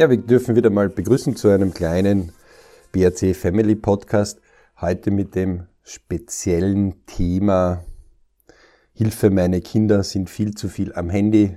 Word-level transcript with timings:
Ja, 0.00 0.08
wir 0.08 0.16
dürfen 0.16 0.56
wieder 0.56 0.70
mal 0.70 0.88
begrüßen 0.88 1.36
zu 1.36 1.48
einem 1.50 1.74
kleinen 1.74 2.32
BRC 2.90 3.36
Family 3.36 3.74
Podcast. 3.74 4.40
Heute 4.80 5.10
mit 5.10 5.34
dem 5.34 5.66
speziellen 5.82 7.04
Thema 7.04 7.84
Hilfe, 8.94 9.28
meine 9.28 9.60
Kinder 9.60 10.02
sind 10.02 10.30
viel 10.30 10.54
zu 10.54 10.70
viel 10.70 10.94
am 10.94 11.10
Handy 11.10 11.54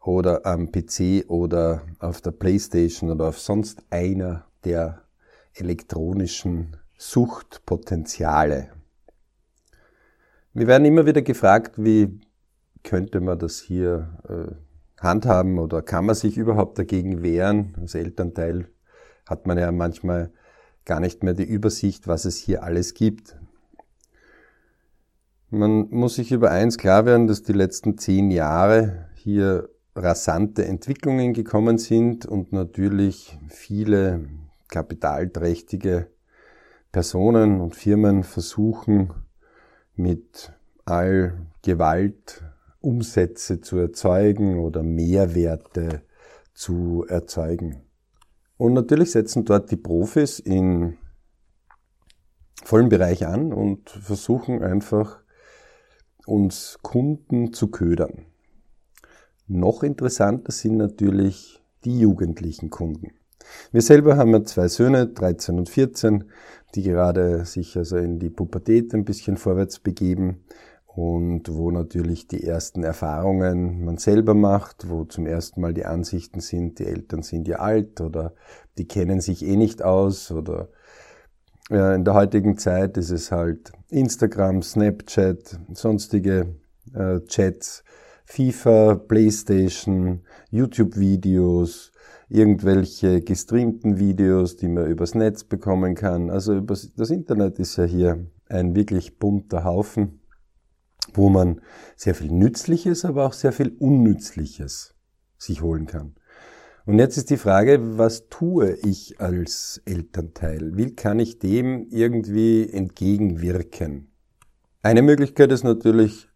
oder 0.00 0.44
am 0.44 0.72
PC 0.72 1.26
oder 1.28 1.82
auf 2.00 2.20
der 2.20 2.32
Playstation 2.32 3.12
oder 3.12 3.28
auf 3.28 3.38
sonst 3.38 3.84
einer 3.90 4.46
der 4.64 5.02
elektronischen 5.54 6.76
Suchtpotenziale. 6.98 8.70
Wir 10.52 10.66
werden 10.66 10.84
immer 10.84 11.06
wieder 11.06 11.22
gefragt, 11.22 11.74
wie 11.76 12.18
könnte 12.82 13.20
man 13.20 13.38
das 13.38 13.60
hier 13.60 14.18
äh, 14.28 14.65
handhaben 14.98 15.58
oder 15.58 15.82
kann 15.82 16.06
man 16.06 16.14
sich 16.14 16.36
überhaupt 16.36 16.78
dagegen 16.78 17.22
wehren? 17.22 17.76
Als 17.80 17.94
Elternteil 17.94 18.68
hat 19.26 19.46
man 19.46 19.58
ja 19.58 19.70
manchmal 19.72 20.32
gar 20.84 21.00
nicht 21.00 21.22
mehr 21.22 21.34
die 21.34 21.44
Übersicht, 21.44 22.08
was 22.08 22.24
es 22.24 22.36
hier 22.36 22.62
alles 22.62 22.94
gibt. 22.94 23.36
Man 25.50 25.88
muss 25.90 26.14
sich 26.16 26.32
über 26.32 26.50
eins 26.50 26.78
klar 26.78 27.06
werden, 27.06 27.26
dass 27.26 27.42
die 27.42 27.52
letzten 27.52 27.98
zehn 27.98 28.30
Jahre 28.30 29.08
hier 29.14 29.68
rasante 29.94 30.64
Entwicklungen 30.64 31.32
gekommen 31.32 31.78
sind 31.78 32.26
und 32.26 32.52
natürlich 32.52 33.38
viele 33.48 34.26
kapitalträchtige 34.68 36.08
Personen 36.92 37.60
und 37.60 37.76
Firmen 37.76 38.22
versuchen 38.22 39.12
mit 39.94 40.52
all 40.84 41.46
Gewalt 41.62 42.42
Umsätze 42.86 43.60
zu 43.60 43.78
erzeugen 43.78 44.60
oder 44.60 44.84
Mehrwerte 44.84 46.02
zu 46.54 47.04
erzeugen. 47.08 47.82
Und 48.56 48.74
natürlich 48.74 49.10
setzen 49.10 49.44
dort 49.44 49.72
die 49.72 49.76
Profis 49.76 50.38
in 50.38 50.96
vollen 52.64 52.88
Bereich 52.88 53.26
an 53.26 53.52
und 53.52 53.90
versuchen 53.90 54.62
einfach 54.62 55.18
uns 56.26 56.78
Kunden 56.82 57.52
zu 57.52 57.68
ködern. 57.68 58.26
Noch 59.48 59.82
interessanter 59.82 60.52
sind 60.52 60.76
natürlich 60.76 61.60
die 61.84 61.98
jugendlichen 61.98 62.70
Kunden. 62.70 63.10
Wir 63.72 63.82
selber 63.82 64.16
haben 64.16 64.32
ja 64.32 64.44
zwei 64.44 64.68
Söhne, 64.68 65.08
13 65.08 65.58
und 65.58 65.68
14, 65.68 66.24
die 66.74 66.82
gerade 66.82 67.44
sich 67.44 67.76
also 67.76 67.96
in 67.96 68.18
die 68.20 68.30
Pubertät 68.30 68.94
ein 68.94 69.04
bisschen 69.04 69.36
vorwärts 69.36 69.80
begeben 69.80 70.44
und 70.96 71.54
wo 71.54 71.70
natürlich 71.70 72.26
die 72.26 72.42
ersten 72.42 72.82
Erfahrungen 72.82 73.84
man 73.84 73.98
selber 73.98 74.32
macht, 74.32 74.88
wo 74.88 75.04
zum 75.04 75.26
ersten 75.26 75.60
Mal 75.60 75.74
die 75.74 75.84
Ansichten 75.84 76.40
sind, 76.40 76.78
die 76.78 76.86
Eltern 76.86 77.22
sind 77.22 77.46
ja 77.48 77.58
alt 77.58 78.00
oder 78.00 78.32
die 78.78 78.88
kennen 78.88 79.20
sich 79.20 79.44
eh 79.44 79.56
nicht 79.56 79.82
aus 79.82 80.32
oder 80.32 80.70
ja, 81.68 81.94
in 81.94 82.04
der 82.04 82.14
heutigen 82.14 82.56
Zeit 82.56 82.96
ist 82.96 83.10
es 83.10 83.30
halt 83.30 83.72
Instagram, 83.90 84.62
Snapchat, 84.62 85.58
sonstige 85.74 86.54
äh, 86.94 87.20
Chats, 87.26 87.84
FIFA, 88.24 88.94
Playstation, 88.94 90.22
YouTube-Videos, 90.50 91.92
irgendwelche 92.30 93.20
gestreamten 93.20 93.98
Videos, 93.98 94.56
die 94.56 94.68
man 94.68 94.86
übers 94.86 95.14
Netz 95.14 95.44
bekommen 95.44 95.94
kann. 95.94 96.30
Also 96.30 96.58
das 96.60 97.10
Internet 97.10 97.58
ist 97.58 97.76
ja 97.76 97.84
hier 97.84 98.24
ein 98.48 98.74
wirklich 98.74 99.18
bunter 99.18 99.64
Haufen 99.64 100.20
wo 101.14 101.28
man 101.28 101.60
sehr 101.96 102.14
viel 102.14 102.30
Nützliches, 102.30 103.04
aber 103.04 103.26
auch 103.26 103.32
sehr 103.32 103.52
viel 103.52 103.76
Unnützliches 103.78 104.94
sich 105.38 105.62
holen 105.62 105.86
kann. 105.86 106.14
Und 106.86 107.00
jetzt 107.00 107.16
ist 107.16 107.30
die 107.30 107.36
Frage, 107.36 107.98
was 107.98 108.28
tue 108.28 108.76
ich 108.84 109.20
als 109.20 109.82
Elternteil? 109.86 110.76
Wie 110.76 110.94
kann 110.94 111.18
ich 111.18 111.40
dem 111.40 111.88
irgendwie 111.90 112.70
entgegenwirken? 112.70 114.12
Eine 114.82 115.02
Möglichkeit 115.02 115.50
ist 115.50 115.64
natürlich 115.64 116.28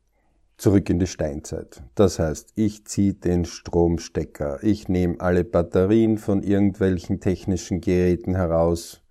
zurück 0.57 0.91
in 0.91 0.99
die 0.99 1.07
Steinzeit. 1.07 1.83
Das 1.95 2.19
heißt, 2.19 2.53
ich 2.57 2.85
ziehe 2.85 3.15
den 3.15 3.45
Stromstecker, 3.45 4.59
ich 4.63 4.89
nehme 4.89 5.21
alle 5.21 5.45
Batterien 5.45 6.19
von 6.19 6.43
irgendwelchen 6.43 7.21
technischen 7.21 7.81
Geräten 7.81 8.35
heraus 8.35 9.03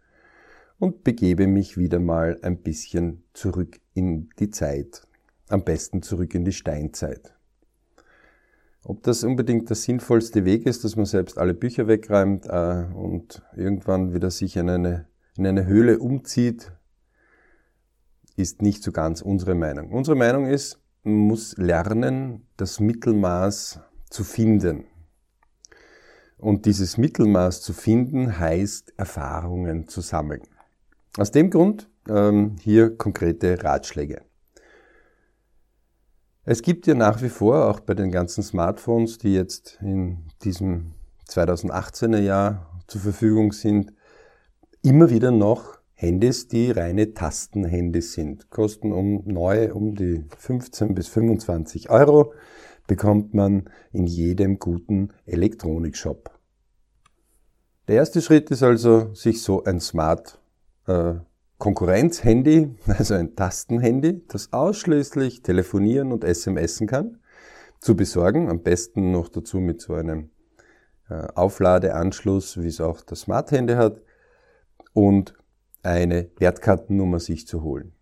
und 0.77 1.03
begebe 1.03 1.47
mich 1.47 1.77
wieder 1.77 1.99
mal 1.99 2.37
ein 2.41 2.61
bisschen 2.61 3.23
zurück 3.33 3.79
in 3.93 4.29
die 4.39 4.49
Zeit, 4.49 5.07
am 5.49 5.63
besten 5.63 6.01
zurück 6.01 6.33
in 6.35 6.45
die 6.45 6.53
Steinzeit. 6.53 7.33
Ob 8.83 9.03
das 9.03 9.23
unbedingt 9.23 9.69
der 9.69 9.75
sinnvollste 9.75 10.45
Weg 10.45 10.65
ist, 10.65 10.83
dass 10.83 10.95
man 10.95 11.05
selbst 11.05 11.37
alle 11.37 11.53
Bücher 11.53 11.87
wegräumt 11.87 12.45
äh, 12.47 12.85
und 12.93 13.43
irgendwann 13.55 14.13
wieder 14.13 14.31
sich 14.31 14.55
in 14.55 14.69
eine, 14.69 15.07
in 15.37 15.45
eine 15.45 15.65
Höhle 15.65 15.99
umzieht, 15.99 16.71
ist 18.35 18.61
nicht 18.61 18.83
so 18.83 18.91
ganz 18.91 19.21
unsere 19.21 19.53
Meinung. 19.53 19.91
Unsere 19.91 20.15
Meinung 20.15 20.47
ist, 20.47 20.79
man 21.03 21.15
muss 21.15 21.57
lernen, 21.57 22.47
das 22.55 22.79
Mittelmaß 22.79 23.81
zu 24.09 24.23
finden. 24.23 24.85
Und 26.37 26.65
dieses 26.65 26.97
Mittelmaß 26.97 27.61
zu 27.61 27.73
finden 27.73 28.39
heißt, 28.39 28.93
Erfahrungen 28.97 29.89
zu 29.89 29.99
sammeln. 29.99 30.41
Aus 31.17 31.31
dem 31.31 31.49
Grund 31.49 31.89
ähm, 32.07 32.55
hier 32.61 32.95
konkrete 32.95 33.61
Ratschläge. 33.61 34.21
Es 36.51 36.63
gibt 36.63 36.87
ja 36.87 36.95
nach 36.95 37.21
wie 37.21 37.29
vor, 37.29 37.69
auch 37.69 37.79
bei 37.79 37.93
den 37.93 38.09
ganzen 38.09 38.41
Smartphones, 38.41 39.19
die 39.19 39.35
jetzt 39.35 39.77
in 39.83 40.25
diesem 40.43 40.95
2018er 41.27 42.17
Jahr 42.17 42.81
zur 42.87 43.01
Verfügung 43.01 43.51
sind, 43.51 43.93
immer 44.81 45.11
wieder 45.11 45.29
noch 45.29 45.77
Handys, 45.93 46.47
die 46.47 46.71
reine 46.71 47.13
Tastenhandys 47.13 48.13
sind. 48.13 48.49
Kosten 48.49 48.91
um 48.91 49.21
neu 49.25 49.71
um 49.71 49.93
die 49.93 50.25
15 50.39 50.95
bis 50.95 51.07
25 51.09 51.91
Euro, 51.91 52.33
bekommt 52.87 53.35
man 53.35 53.69
in 53.91 54.07
jedem 54.07 54.57
guten 54.57 55.09
Elektronikshop. 55.27 56.31
Der 57.87 57.97
erste 57.97 58.23
Schritt 58.23 58.49
ist 58.49 58.63
also, 58.63 59.13
sich 59.13 59.43
so 59.43 59.65
ein 59.65 59.79
Smart 59.79 60.39
äh, 60.87 61.13
Konkurrenzhandy, 61.59 62.73
also 62.87 63.13
ein 63.13 63.35
Tastenhandy, 63.35 64.25
das 64.27 64.51
ausschließlich 64.51 65.43
telefonieren 65.43 66.11
und 66.11 66.23
SMSen 66.23 66.87
kann, 66.87 67.19
zu 67.79 67.95
besorgen. 67.95 68.49
Am 68.49 68.63
besten 68.63 69.11
noch 69.11 69.29
dazu 69.29 69.59
mit 69.59 69.81
so 69.81 69.93
einem 69.93 70.31
äh, 71.09 71.27
Aufladeanschluss, 71.35 72.61
wie 72.61 72.67
es 72.67 72.81
auch 72.81 73.01
das 73.01 73.21
Smart 73.21 73.51
Handy 73.51 73.73
hat, 73.73 74.01
und 74.93 75.35
eine 75.83 76.29
Wertkartennummer 76.37 77.19
sich 77.19 77.45
zu 77.45 77.61
holen. 77.61 77.93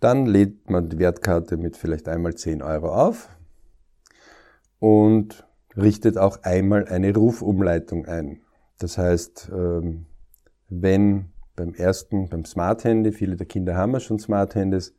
Dann 0.00 0.26
lädt 0.26 0.70
man 0.70 0.88
die 0.88 0.98
Wertkarte 0.98 1.56
mit 1.56 1.76
vielleicht 1.76 2.08
einmal 2.08 2.34
10 2.34 2.62
Euro 2.62 2.94
auf 2.94 3.28
und 4.78 5.46
richtet 5.76 6.18
auch 6.18 6.42
einmal 6.42 6.86
eine 6.86 7.14
Rufumleitung 7.14 8.06
ein. 8.06 8.42
Das 8.78 8.98
heißt, 8.98 9.50
ähm, 9.52 10.06
wenn 10.68 11.32
beim 11.56 11.74
ersten, 11.74 12.28
beim 12.28 12.44
Smart 12.44 12.84
Handy, 12.84 13.12
viele 13.12 13.36
der 13.36 13.46
Kinder 13.46 13.74
haben 13.74 13.92
ja 13.92 14.00
schon 14.00 14.18
Smart 14.18 14.54
Handys. 14.54 14.94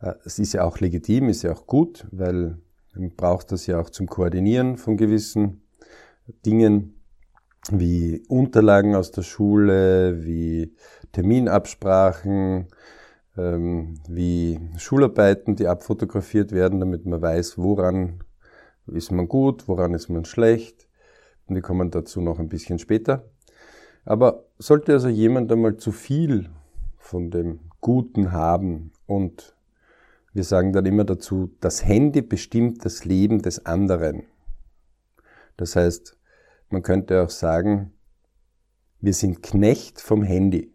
Äh, 0.00 0.14
es 0.24 0.38
ist 0.38 0.52
ja 0.52 0.64
auch 0.64 0.80
legitim, 0.80 1.28
ist 1.28 1.42
ja 1.42 1.52
auch 1.52 1.66
gut, 1.66 2.06
weil 2.10 2.58
man 2.94 3.14
braucht 3.14 3.52
das 3.52 3.66
ja 3.66 3.80
auch 3.80 3.90
zum 3.90 4.06
Koordinieren 4.08 4.76
von 4.76 4.96
gewissen 4.96 5.62
Dingen 6.44 6.94
wie 7.70 8.22
Unterlagen 8.28 8.94
aus 8.94 9.10
der 9.10 9.22
Schule, 9.22 10.24
wie 10.24 10.74
Terminabsprachen, 11.12 12.68
ähm, 13.36 14.00
wie 14.08 14.60
Schularbeiten, 14.76 15.56
die 15.56 15.66
abfotografiert 15.66 16.52
werden, 16.52 16.80
damit 16.80 17.06
man 17.06 17.20
weiß, 17.20 17.58
woran 17.58 18.24
ist 18.86 19.12
man 19.12 19.28
gut, 19.28 19.68
woran 19.68 19.94
ist 19.94 20.08
man 20.08 20.24
schlecht. 20.24 20.88
Und 21.46 21.54
wir 21.54 21.62
kommen 21.62 21.90
dazu 21.90 22.20
noch 22.20 22.38
ein 22.38 22.48
bisschen 22.48 22.78
später. 22.78 23.24
Aber 24.08 24.46
sollte 24.56 24.94
also 24.94 25.08
jemand 25.08 25.52
einmal 25.52 25.76
zu 25.76 25.92
viel 25.92 26.48
von 26.96 27.30
dem 27.30 27.60
Guten 27.82 28.32
haben 28.32 28.90
und 29.04 29.54
wir 30.32 30.44
sagen 30.44 30.72
dann 30.72 30.86
immer 30.86 31.04
dazu, 31.04 31.54
das 31.60 31.84
Handy 31.84 32.22
bestimmt 32.22 32.86
das 32.86 33.04
Leben 33.04 33.42
des 33.42 33.66
anderen. 33.66 34.22
Das 35.58 35.76
heißt, 35.76 36.16
man 36.70 36.80
könnte 36.80 37.22
auch 37.22 37.28
sagen, 37.28 37.92
wir 39.02 39.12
sind 39.12 39.42
Knecht 39.42 40.00
vom 40.00 40.22
Handy. 40.22 40.72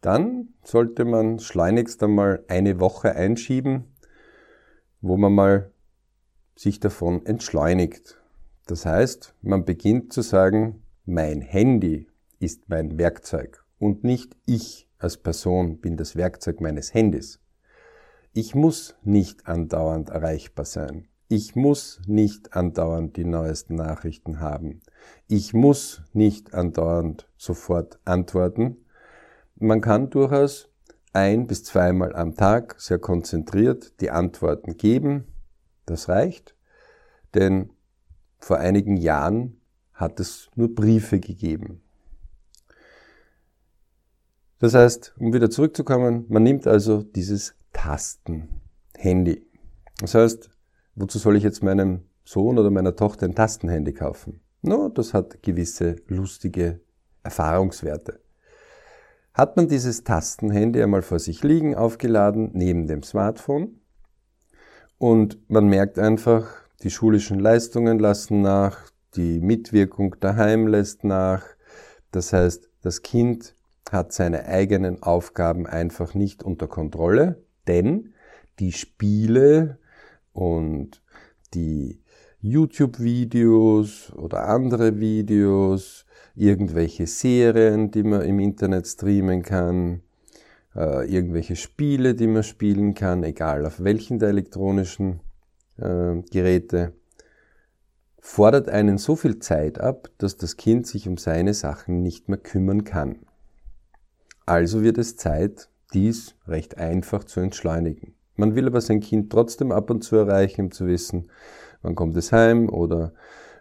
Dann 0.00 0.54
sollte 0.62 1.04
man 1.04 1.38
schleunigst 1.38 2.02
einmal 2.02 2.46
eine 2.48 2.80
Woche 2.80 3.14
einschieben, 3.14 3.92
wo 5.02 5.18
man 5.18 5.34
mal 5.34 5.70
sich 6.56 6.80
davon 6.80 7.26
entschleunigt. 7.26 8.18
Das 8.64 8.86
heißt, 8.86 9.34
man 9.42 9.66
beginnt 9.66 10.10
zu 10.10 10.22
sagen, 10.22 10.80
mein 11.06 11.42
Handy 11.42 12.08
ist 12.38 12.68
mein 12.68 12.98
Werkzeug 12.98 13.64
und 13.78 14.04
nicht 14.04 14.36
ich 14.46 14.88
als 14.98 15.18
Person 15.18 15.78
bin 15.78 15.96
das 15.96 16.16
Werkzeug 16.16 16.60
meines 16.60 16.94
Handys. 16.94 17.40
Ich 18.32 18.54
muss 18.54 18.96
nicht 19.02 19.46
andauernd 19.46 20.08
erreichbar 20.08 20.64
sein. 20.64 21.08
Ich 21.28 21.54
muss 21.56 22.00
nicht 22.06 22.56
andauernd 22.56 23.16
die 23.16 23.24
neuesten 23.24 23.74
Nachrichten 23.74 24.40
haben. 24.40 24.80
Ich 25.28 25.52
muss 25.52 26.02
nicht 26.12 26.54
andauernd 26.54 27.28
sofort 27.36 27.98
antworten. 28.04 28.78
Man 29.56 29.80
kann 29.80 30.10
durchaus 30.10 30.70
ein 31.12 31.46
bis 31.46 31.64
zweimal 31.64 32.16
am 32.16 32.34
Tag 32.34 32.76
sehr 32.78 32.98
konzentriert 32.98 34.00
die 34.00 34.10
Antworten 34.10 34.76
geben. 34.76 35.26
Das 35.86 36.08
reicht, 36.08 36.56
denn 37.34 37.70
vor 38.38 38.56
einigen 38.56 38.96
Jahren 38.96 39.60
hat 39.94 40.20
es 40.20 40.50
nur 40.54 40.74
Briefe 40.74 41.20
gegeben. 41.20 41.80
Das 44.58 44.74
heißt, 44.74 45.14
um 45.18 45.32
wieder 45.32 45.50
zurückzukommen, 45.50 46.26
man 46.28 46.42
nimmt 46.42 46.66
also 46.66 47.02
dieses 47.02 47.54
Tastenhandy. 47.72 49.46
Das 50.00 50.14
heißt, 50.14 50.50
wozu 50.94 51.18
soll 51.18 51.36
ich 51.36 51.42
jetzt 51.42 51.62
meinem 51.62 52.02
Sohn 52.24 52.58
oder 52.58 52.70
meiner 52.70 52.96
Tochter 52.96 53.26
ein 53.26 53.34
Tastenhandy 53.34 53.92
kaufen? 53.92 54.40
No, 54.62 54.88
das 54.88 55.12
hat 55.12 55.42
gewisse 55.42 55.96
lustige 56.06 56.80
Erfahrungswerte. 57.22 58.20
Hat 59.34 59.56
man 59.56 59.68
dieses 59.68 60.04
Tastenhandy 60.04 60.82
einmal 60.82 61.02
vor 61.02 61.18
sich 61.18 61.42
liegen, 61.42 61.74
aufgeladen, 61.74 62.50
neben 62.54 62.86
dem 62.86 63.02
Smartphone, 63.02 63.80
und 64.98 65.50
man 65.50 65.66
merkt 65.66 65.98
einfach, 65.98 66.48
die 66.82 66.90
schulischen 66.90 67.38
Leistungen 67.38 67.98
lassen 67.98 68.40
nach, 68.40 68.90
die 69.16 69.40
Mitwirkung 69.40 70.16
daheim 70.20 70.66
lässt 70.66 71.04
nach. 71.04 71.44
Das 72.10 72.32
heißt, 72.32 72.68
das 72.82 73.02
Kind 73.02 73.54
hat 73.90 74.12
seine 74.12 74.46
eigenen 74.46 75.02
Aufgaben 75.02 75.66
einfach 75.66 76.14
nicht 76.14 76.42
unter 76.42 76.66
Kontrolle, 76.66 77.42
denn 77.66 78.14
die 78.58 78.72
Spiele 78.72 79.78
und 80.32 81.02
die 81.54 82.00
YouTube-Videos 82.40 84.12
oder 84.14 84.48
andere 84.48 85.00
Videos, 85.00 86.04
irgendwelche 86.34 87.06
Serien, 87.06 87.90
die 87.90 88.02
man 88.02 88.22
im 88.22 88.38
Internet 88.38 88.86
streamen 88.86 89.42
kann, 89.42 90.02
äh, 90.74 91.10
irgendwelche 91.10 91.56
Spiele, 91.56 92.14
die 92.14 92.26
man 92.26 92.42
spielen 92.42 92.94
kann, 92.94 93.22
egal 93.22 93.64
auf 93.64 93.82
welchen 93.82 94.18
der 94.18 94.30
elektronischen 94.30 95.20
äh, 95.78 96.20
Geräte, 96.30 96.92
fordert 98.26 98.70
einen 98.70 98.96
so 98.96 99.16
viel 99.16 99.38
Zeit 99.38 99.78
ab, 99.78 100.08
dass 100.16 100.38
das 100.38 100.56
Kind 100.56 100.86
sich 100.86 101.06
um 101.06 101.18
seine 101.18 101.52
Sachen 101.52 102.00
nicht 102.02 102.30
mehr 102.30 102.38
kümmern 102.38 102.84
kann. 102.84 103.18
Also 104.46 104.82
wird 104.82 104.96
es 104.96 105.18
Zeit, 105.18 105.68
dies 105.92 106.34
recht 106.48 106.78
einfach 106.78 107.24
zu 107.24 107.40
entschleunigen. 107.40 108.14
Man 108.34 108.54
will 108.54 108.66
aber 108.66 108.80
sein 108.80 109.00
Kind 109.00 109.30
trotzdem 109.30 109.72
ab 109.72 109.90
und 109.90 110.02
zu 110.02 110.16
erreichen, 110.16 110.62
um 110.62 110.70
zu 110.70 110.86
wissen, 110.86 111.30
wann 111.82 111.94
kommt 111.94 112.16
es 112.16 112.32
heim 112.32 112.70
oder 112.70 113.12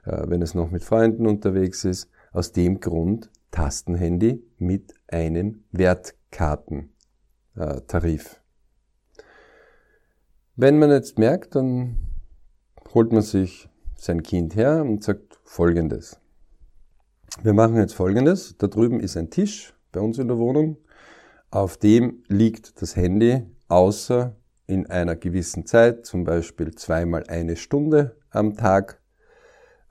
äh, 0.05 0.23
wenn 0.27 0.41
es 0.41 0.55
noch 0.55 0.71
mit 0.71 0.85
Freunden 0.85 1.27
unterwegs 1.27 1.83
ist. 1.83 2.09
Aus 2.31 2.53
dem 2.53 2.79
Grund 2.79 3.29
Tastenhandy 3.51 4.45
mit 4.59 4.93
einem 5.07 5.65
Wertkartentarif. 5.71 8.39
Wenn 10.55 10.79
man 10.79 10.89
jetzt 10.89 11.19
merkt, 11.19 11.55
dann 11.55 11.97
holt 12.93 13.11
man 13.11 13.23
sich 13.23 13.67
sein 14.03 14.21
Kind 14.21 14.55
her 14.55 14.81
und 14.81 15.03
sagt 15.03 15.39
Folgendes. 15.45 16.19
Wir 17.41 17.53
machen 17.53 17.77
jetzt 17.77 17.93
Folgendes. 17.93 18.57
Da 18.57 18.67
drüben 18.67 18.99
ist 18.99 19.15
ein 19.15 19.29
Tisch 19.29 19.73
bei 19.91 20.01
uns 20.01 20.19
in 20.19 20.27
der 20.27 20.37
Wohnung. 20.37 20.77
Auf 21.51 21.77
dem 21.77 22.23
liegt 22.27 22.81
das 22.81 22.95
Handy, 22.95 23.43
außer 23.69 24.35
in 24.67 24.87
einer 24.87 25.15
gewissen 25.15 25.65
Zeit, 25.65 26.05
zum 26.05 26.25
Beispiel 26.25 26.75
zweimal 26.75 27.23
eine 27.27 27.55
Stunde 27.55 28.17
am 28.29 28.55
Tag, 28.55 29.01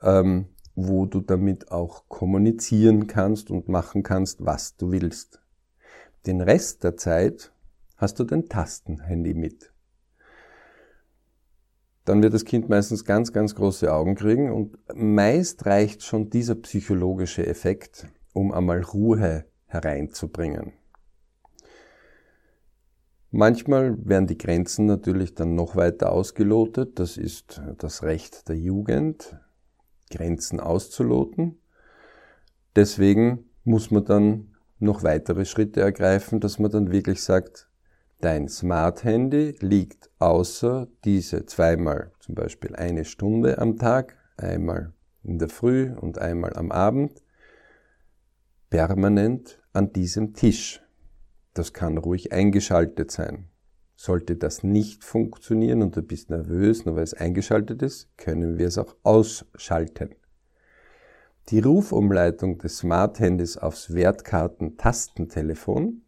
ähm, 0.01 0.47
wo 0.75 1.05
du 1.05 1.21
damit 1.21 1.71
auch 1.71 2.07
kommunizieren 2.07 3.07
kannst 3.07 3.49
und 3.49 3.67
machen 3.67 4.03
kannst, 4.03 4.45
was 4.45 4.75
du 4.77 4.91
willst. 4.91 5.41
Den 6.27 6.41
Rest 6.41 6.83
der 6.83 6.97
Zeit 6.97 7.51
hast 7.97 8.19
du 8.19 8.25
dein 8.25 8.47
Tastenhandy 8.47 9.33
mit 9.33 9.72
dann 12.05 12.21
wird 12.21 12.33
das 12.33 12.45
Kind 12.45 12.69
meistens 12.69 13.05
ganz, 13.05 13.31
ganz 13.31 13.55
große 13.55 13.91
Augen 13.93 14.15
kriegen 14.15 14.51
und 14.51 14.77
meist 14.93 15.65
reicht 15.65 16.03
schon 16.03 16.29
dieser 16.29 16.55
psychologische 16.55 17.45
Effekt, 17.47 18.07
um 18.33 18.51
einmal 18.51 18.81
Ruhe 18.81 19.45
hereinzubringen. 19.67 20.73
Manchmal 23.31 23.97
werden 24.05 24.27
die 24.27 24.37
Grenzen 24.37 24.85
natürlich 24.85 25.33
dann 25.33 25.55
noch 25.55 25.75
weiter 25.75 26.11
ausgelotet. 26.11 26.99
Das 26.99 27.17
ist 27.17 27.61
das 27.79 28.03
Recht 28.03 28.47
der 28.47 28.57
Jugend, 28.57 29.39
Grenzen 30.11 30.59
auszuloten. 30.59 31.57
Deswegen 32.75 33.49
muss 33.63 33.89
man 33.89 34.05
dann 34.05 34.55
noch 34.77 35.01
weitere 35.01 35.45
Schritte 35.45 35.81
ergreifen, 35.81 36.41
dass 36.41 36.59
man 36.59 36.69
dann 36.69 36.91
wirklich 36.91 37.23
sagt, 37.23 37.69
Dein 38.23 38.47
Smart 38.47 39.03
Handy 39.03 39.53
liegt 39.59 40.09
außer 40.19 40.87
diese 41.03 41.45
zweimal, 41.45 42.13
zum 42.21 42.35
Beispiel 42.35 42.73
eine 42.73 43.03
Stunde 43.03 43.57
am 43.57 43.77
Tag, 43.77 44.15
einmal 44.37 44.93
in 45.23 45.39
der 45.39 45.49
Früh 45.49 45.91
und 45.91 46.19
einmal 46.19 46.53
am 46.53 46.71
Abend, 46.71 47.21
permanent 48.69 49.61
an 49.73 49.91
diesem 49.91 50.33
Tisch. 50.33 50.81
Das 51.53 51.73
kann 51.73 51.97
ruhig 51.97 52.31
eingeschaltet 52.31 53.11
sein. 53.11 53.49
Sollte 53.97 54.37
das 54.37 54.63
nicht 54.63 55.03
funktionieren 55.03 55.81
und 55.81 55.97
du 55.97 56.01
bist 56.01 56.29
nervös, 56.29 56.85
nur 56.85 56.95
weil 56.95 57.03
es 57.03 57.13
eingeschaltet 57.13 57.81
ist, 57.81 58.17
können 58.17 58.57
wir 58.57 58.67
es 58.67 58.77
auch 58.77 58.95
ausschalten. 59.03 60.15
Die 61.49 61.59
Rufumleitung 61.59 62.57
des 62.57 62.77
Smart 62.77 63.19
Handys 63.19 63.57
aufs 63.57 63.93
Wertkarten-Tastentelefon 63.93 66.02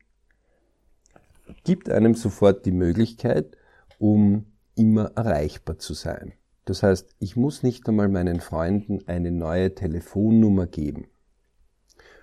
gibt 1.63 1.89
einem 1.89 2.15
sofort 2.15 2.65
die 2.65 2.71
Möglichkeit, 2.71 3.57
um 3.99 4.45
immer 4.75 5.11
erreichbar 5.15 5.77
zu 5.77 5.93
sein. 5.93 6.33
Das 6.65 6.81
heißt, 6.83 7.15
ich 7.19 7.35
muss 7.35 7.63
nicht 7.63 7.87
einmal 7.87 8.09
meinen 8.09 8.39
Freunden 8.39 9.07
eine 9.07 9.31
neue 9.31 9.75
Telefonnummer 9.75 10.65
geben, 10.65 11.07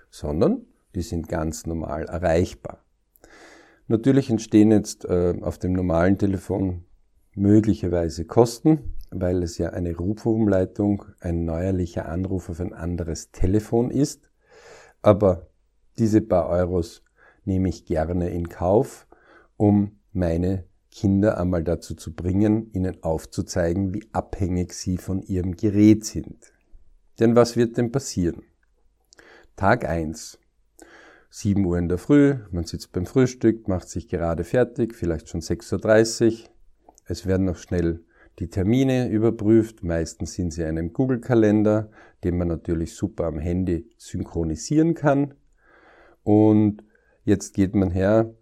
sondern 0.09 0.65
die 0.95 1.01
sind 1.01 1.29
ganz 1.29 1.65
normal 1.65 2.03
erreichbar. 2.03 2.83
Natürlich 3.87 4.29
entstehen 4.29 4.71
jetzt 4.71 5.05
äh, 5.05 5.35
auf 5.41 5.57
dem 5.57 5.73
normalen 5.73 6.17
Telefon 6.17 6.85
möglicherweise 7.35 8.25
Kosten, 8.25 8.95
weil 9.09 9.43
es 9.43 9.57
ja 9.57 9.69
eine 9.69 9.95
Rufumleitung, 9.95 11.05
ein 11.19 11.45
neuerlicher 11.45 12.07
Anruf 12.07 12.49
auf 12.49 12.59
ein 12.59 12.73
anderes 12.73 13.31
Telefon 13.31 13.91
ist. 13.91 14.29
Aber 15.01 15.47
diese 15.97 16.21
paar 16.21 16.49
Euros 16.49 17.03
nehme 17.45 17.69
ich 17.69 17.85
gerne 17.85 18.29
in 18.29 18.49
Kauf, 18.49 19.07
um 19.63 19.97
meine 20.11 20.65
Kinder 20.91 21.37
einmal 21.37 21.63
dazu 21.63 21.95
zu 21.95 22.13
bringen, 22.13 22.69
ihnen 22.73 23.01
aufzuzeigen, 23.01 23.93
wie 23.93 24.05
abhängig 24.11 24.73
sie 24.73 24.97
von 24.97 25.21
ihrem 25.21 25.55
Gerät 25.55 26.03
sind. 26.03 26.51
Denn 27.21 27.37
was 27.37 27.55
wird 27.55 27.77
denn 27.77 27.89
passieren? 27.89 28.43
Tag 29.55 29.87
eins, 29.87 30.37
7 31.29 31.63
Uhr 31.63 31.77
in 31.77 31.87
der 31.87 31.97
Früh, 31.97 32.35
man 32.51 32.65
sitzt 32.65 32.91
beim 32.91 33.05
Frühstück, 33.05 33.69
macht 33.69 33.87
sich 33.87 34.09
gerade 34.09 34.43
fertig, 34.43 34.95
vielleicht 34.95 35.29
schon 35.29 35.39
6.30 35.39 36.41
Uhr. 36.41 36.49
Es 37.05 37.25
werden 37.25 37.45
noch 37.45 37.55
schnell 37.55 38.03
die 38.39 38.49
Termine 38.49 39.07
überprüft. 39.07 39.81
Meistens 39.81 40.33
sind 40.33 40.51
sie 40.51 40.63
in 40.63 40.77
einem 40.77 40.91
Google-Kalender, 40.91 41.89
den 42.25 42.37
man 42.37 42.49
natürlich 42.49 42.95
super 42.95 43.27
am 43.27 43.39
Handy 43.39 43.89
synchronisieren 43.95 44.93
kann. 44.93 45.35
Und 46.23 46.83
jetzt 47.23 47.53
geht 47.53 47.75
man 47.75 47.91
her, 47.91 48.35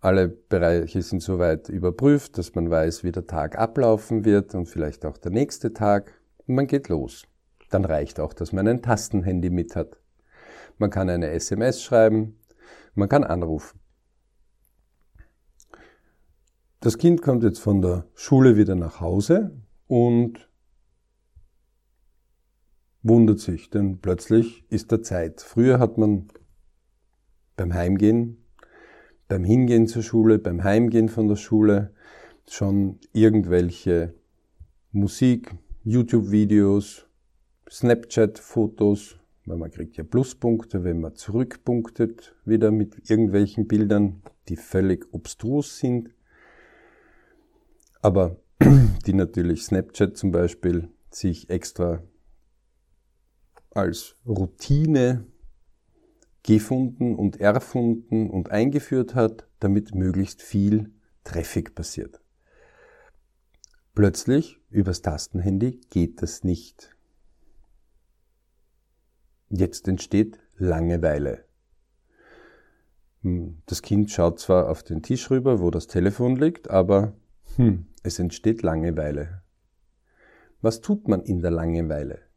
alle 0.00 0.28
Bereiche 0.28 1.02
sind 1.02 1.22
soweit 1.22 1.68
überprüft, 1.68 2.38
dass 2.38 2.54
man 2.54 2.70
weiß, 2.70 3.02
wie 3.02 3.12
der 3.12 3.26
Tag 3.26 3.58
ablaufen 3.58 4.24
wird 4.24 4.54
und 4.54 4.66
vielleicht 4.66 5.04
auch 5.04 5.18
der 5.18 5.32
nächste 5.32 5.72
Tag. 5.72 6.12
Und 6.46 6.54
man 6.54 6.66
geht 6.66 6.88
los. 6.88 7.24
Dann 7.70 7.84
reicht 7.84 8.20
auch, 8.20 8.32
dass 8.32 8.52
man 8.52 8.68
ein 8.68 8.82
Tastenhandy 8.82 9.50
mit 9.50 9.74
hat. 9.74 9.98
Man 10.78 10.90
kann 10.90 11.10
eine 11.10 11.30
SMS 11.30 11.82
schreiben, 11.82 12.38
man 12.94 13.08
kann 13.08 13.24
anrufen. 13.24 13.80
Das 16.80 16.96
Kind 16.96 17.22
kommt 17.22 17.42
jetzt 17.42 17.58
von 17.58 17.82
der 17.82 18.06
Schule 18.14 18.56
wieder 18.56 18.76
nach 18.76 19.00
Hause 19.00 19.60
und 19.88 20.48
wundert 23.02 23.40
sich, 23.40 23.68
denn 23.70 23.98
plötzlich 24.00 24.64
ist 24.70 24.92
der 24.92 25.02
Zeit. 25.02 25.40
Früher 25.40 25.80
hat 25.80 25.98
man 25.98 26.28
beim 27.56 27.74
Heimgehen 27.74 28.37
beim 29.28 29.44
Hingehen 29.44 29.86
zur 29.86 30.02
Schule, 30.02 30.38
beim 30.38 30.64
Heimgehen 30.64 31.08
von 31.08 31.28
der 31.28 31.36
Schule 31.36 31.92
schon 32.48 32.98
irgendwelche 33.12 34.14
Musik, 34.90 35.54
YouTube-Videos, 35.84 37.06
Snapchat-Fotos, 37.70 39.18
weil 39.44 39.58
man 39.58 39.70
kriegt 39.70 39.96
ja 39.98 40.04
Pluspunkte, 40.04 40.82
wenn 40.82 41.00
man 41.00 41.14
zurückpunktet, 41.14 42.34
wieder 42.44 42.70
mit 42.70 43.10
irgendwelchen 43.10 43.66
Bildern, 43.68 44.22
die 44.48 44.56
völlig 44.56 45.06
obstrus 45.12 45.78
sind. 45.78 46.10
Aber 48.00 48.36
die 49.06 49.12
natürlich 49.12 49.64
Snapchat 49.64 50.16
zum 50.16 50.32
Beispiel 50.32 50.88
sich 51.10 51.50
extra 51.50 52.02
als 53.70 54.16
Routine 54.26 55.26
gefunden 56.42 57.14
und 57.14 57.40
erfunden 57.40 58.30
und 58.30 58.50
eingeführt 58.50 59.14
hat, 59.14 59.46
damit 59.60 59.94
möglichst 59.94 60.42
viel 60.42 60.92
Traffic 61.24 61.74
passiert. 61.74 62.20
Plötzlich, 63.94 64.60
übers 64.70 65.02
Tastenhandy, 65.02 65.80
geht 65.90 66.22
das 66.22 66.44
nicht. 66.44 66.96
Jetzt 69.48 69.88
entsteht 69.88 70.38
Langeweile. 70.56 71.44
Hm, 73.22 73.62
das 73.66 73.82
Kind 73.82 74.10
schaut 74.10 74.38
zwar 74.38 74.70
auf 74.70 74.82
den 74.82 75.02
Tisch 75.02 75.30
rüber, 75.30 75.60
wo 75.60 75.70
das 75.70 75.86
Telefon 75.86 76.36
liegt, 76.36 76.70
aber 76.70 77.14
hm, 77.56 77.86
es 78.02 78.18
entsteht 78.18 78.62
Langeweile. 78.62 79.42
Was 80.60 80.80
tut 80.80 81.08
man 81.08 81.22
in 81.22 81.40
der 81.40 81.50
Langeweile? 81.50 82.27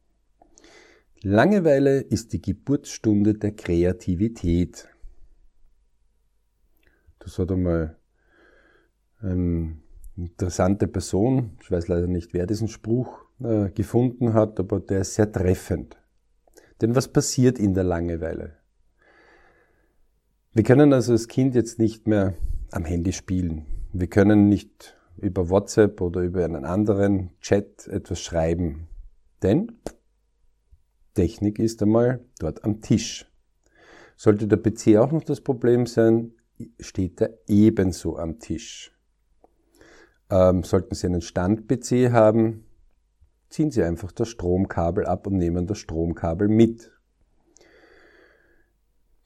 Langeweile 1.24 2.00
ist 2.00 2.34
die 2.34 2.42
Geburtsstunde 2.42 3.36
der 3.36 3.52
Kreativität. 3.52 4.88
Das 7.20 7.38
hat 7.38 7.52
einmal 7.52 7.96
eine 9.22 9.78
interessante 10.18 10.88
Person, 10.88 11.58
ich 11.62 11.70
weiß 11.70 11.88
leider 11.90 12.08
nicht, 12.08 12.34
wer 12.34 12.48
diesen 12.48 12.68
Spruch 12.68 13.26
äh, 13.40 13.70
gefunden 13.70 14.34
hat, 14.34 14.60
aber 14.60 14.80
der 14.80 15.02
ist 15.02 15.14
sehr 15.14 15.32
treffend. 15.32 15.98
Denn 16.82 16.96
was 16.96 17.08
passiert 17.08 17.60
in 17.60 17.76
der 17.76 17.84
Langeweile? 17.84 18.56
Wir 20.54 20.64
können 20.64 20.92
also 20.92 21.12
als 21.12 21.28
Kind 21.28 21.54
jetzt 21.54 21.78
nicht 21.78 22.08
mehr 22.08 22.34
am 22.72 22.84
Handy 22.84 23.14
spielen. 23.14 23.68
Wir 23.94 24.08
können 24.08 24.50
nicht 24.50 24.98
über 25.18 25.50
WhatsApp 25.50 26.02
oder 26.02 26.22
über 26.22 26.44
einen 26.44 26.66
anderen 26.66 27.30
Chat 27.42 27.88
etwas 27.88 28.22
schreiben. 28.22 28.88
Denn 29.44 29.74
Technik 31.14 31.60
ist 31.60 31.82
einmal 31.82 32.24
dort 32.40 32.64
am 32.64 32.82
Tisch. 32.82 33.30
Sollte 34.16 34.48
der 34.48 34.58
PC 34.58 34.98
auch 34.98 35.12
noch 35.12 35.24
das 35.24 35.42
Problem 35.42 35.86
sein, 35.86 36.34
steht 36.80 37.22
er 37.22 37.38
ebenso 37.48 38.18
am 38.18 38.40
Tisch. 38.40 38.96
Ähm, 40.30 40.64
sollten 40.64 40.96
Sie 40.96 41.08
einen 41.08 41.22
Stand-PC 41.22 42.12
haben, 42.12 42.66
ziehen 43.50 43.72
Sie 43.72 43.84
einfach 43.84 44.12
das 44.12 44.30
Stromkabel 44.30 45.06
ab 45.06 45.28
und 45.28 45.38
nehmen 45.38 45.68
das 45.68 45.80
Stromkabel 45.80 46.48
mit. 46.48 46.92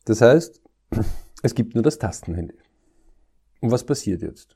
Das 0.06 0.22
heißt, 0.22 0.62
es 1.44 1.56
gibt 1.56 1.76
nur 1.76 1.84
das 1.84 2.00
Tastenhandy. 2.00 2.58
Und 3.62 3.72
was 3.72 3.86
passiert 3.86 4.22
jetzt? 4.22 4.56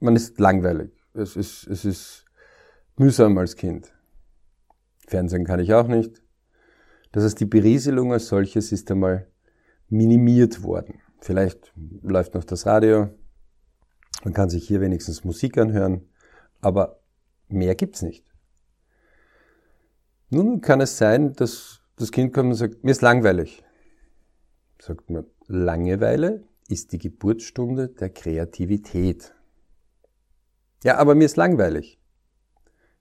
Man 0.00 0.16
ist 0.16 0.38
langweilig. 0.38 0.92
Es 1.14 1.36
ist, 1.36 1.66
es 1.66 1.84
ist 1.84 2.24
mühsam 2.96 3.38
als 3.38 3.56
Kind. 3.56 3.92
Fernsehen 5.08 5.44
kann 5.44 5.60
ich 5.60 5.72
auch 5.74 5.88
nicht. 5.88 6.22
Das 7.12 7.24
heißt, 7.24 7.40
die 7.40 7.46
Berieselung 7.46 8.12
als 8.12 8.28
solches 8.28 8.70
ist 8.72 8.90
einmal 8.90 9.26
minimiert 9.88 10.62
worden. 10.62 11.00
Vielleicht 11.20 11.72
läuft 12.02 12.34
noch 12.34 12.44
das 12.44 12.66
Radio, 12.66 13.08
man 14.24 14.34
kann 14.34 14.50
sich 14.50 14.66
hier 14.66 14.80
wenigstens 14.80 15.24
Musik 15.24 15.58
anhören, 15.58 16.08
aber 16.60 17.00
mehr 17.48 17.74
gibt's 17.74 18.02
nicht. 18.02 18.24
Nun 20.30 20.60
kann 20.60 20.80
es 20.80 20.98
sein, 20.98 21.32
dass 21.32 21.80
das 21.96 22.12
Kind 22.12 22.34
kommt 22.34 22.50
und 22.50 22.54
sagt, 22.54 22.84
mir 22.84 22.90
ist 22.90 23.02
langweilig. 23.02 23.64
Sagt 24.80 25.08
man, 25.10 25.24
Langeweile 25.46 26.44
ist 26.68 26.92
die 26.92 26.98
Geburtsstunde 26.98 27.88
der 27.88 28.10
Kreativität. 28.10 29.34
Ja, 30.84 30.98
aber 30.98 31.14
mir 31.14 31.24
ist 31.24 31.36
langweilig. 31.36 31.97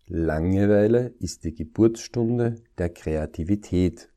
Langeweile 0.09 1.13
ist 1.19 1.43
die 1.43 1.53
Geburtsstunde 1.53 2.55
der 2.77 2.89
Kreativität. 2.89 4.09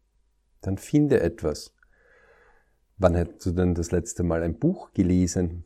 Dann 0.61 0.79
finde 0.79 1.21
etwas. 1.21 1.75
Wann 2.97 3.17
hättest 3.17 3.45
du 3.47 3.51
denn 3.51 3.75
das 3.75 3.91
letzte 3.91 4.23
Mal 4.23 4.45
ein 4.45 4.57
Buch 4.57 4.93
gelesen? 4.93 5.65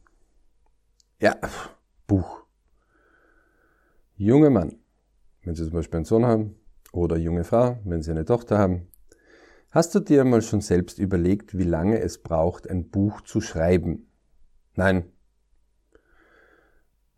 Ja, 1.20 1.36
Buch. 2.06 2.46
Junge 4.16 4.48
Mann, 4.48 4.78
wenn 5.42 5.54
Sie 5.54 5.64
zum 5.64 5.74
Beispiel 5.74 5.96
einen 5.96 6.04
Sohn 6.06 6.24
haben, 6.24 6.56
oder 6.92 7.18
junge 7.18 7.44
Frau, 7.44 7.78
wenn 7.84 8.00
Sie 8.00 8.10
eine 8.10 8.24
Tochter 8.24 8.56
haben, 8.56 8.86
hast 9.70 9.94
du 9.94 10.00
dir 10.00 10.22
einmal 10.22 10.40
schon 10.40 10.62
selbst 10.62 10.98
überlegt, 10.98 11.58
wie 11.58 11.64
lange 11.64 11.98
es 11.98 12.22
braucht, 12.22 12.70
ein 12.70 12.88
Buch 12.88 13.20
zu 13.20 13.42
schreiben? 13.42 14.08
Nein. 14.74 15.04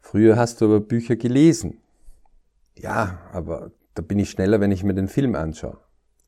Früher 0.00 0.36
hast 0.36 0.60
du 0.60 0.64
aber 0.64 0.80
Bücher 0.80 1.14
gelesen. 1.14 1.82
Ja, 2.78 3.20
aber 3.32 3.72
da 3.94 4.02
bin 4.02 4.18
ich 4.18 4.30
schneller, 4.30 4.60
wenn 4.60 4.72
ich 4.72 4.84
mir 4.84 4.94
den 4.94 5.08
Film 5.08 5.34
anschaue. 5.34 5.78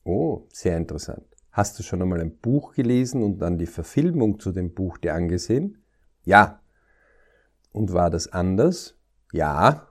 Oh, 0.05 0.47
sehr 0.53 0.77
interessant. 0.77 1.25
Hast 1.53 1.79
du 1.79 1.83
schon 1.83 2.01
einmal 2.01 2.21
ein 2.21 2.39
Buch 2.39 2.75
gelesen 2.75 3.23
und 3.23 3.41
dann 3.41 3.59
die 3.59 3.67
Verfilmung 3.67 4.41
zu 4.41 4.53
dem 4.53 4.73
Buch 4.73 4.97
dir 4.99 5.15
angesehen? 5.15 5.83
Ja. 6.25 6.61
Und 7.73 7.93
war 7.93 8.11
das 8.11 8.33
anders? 8.33 8.95
Ja. 9.33 9.89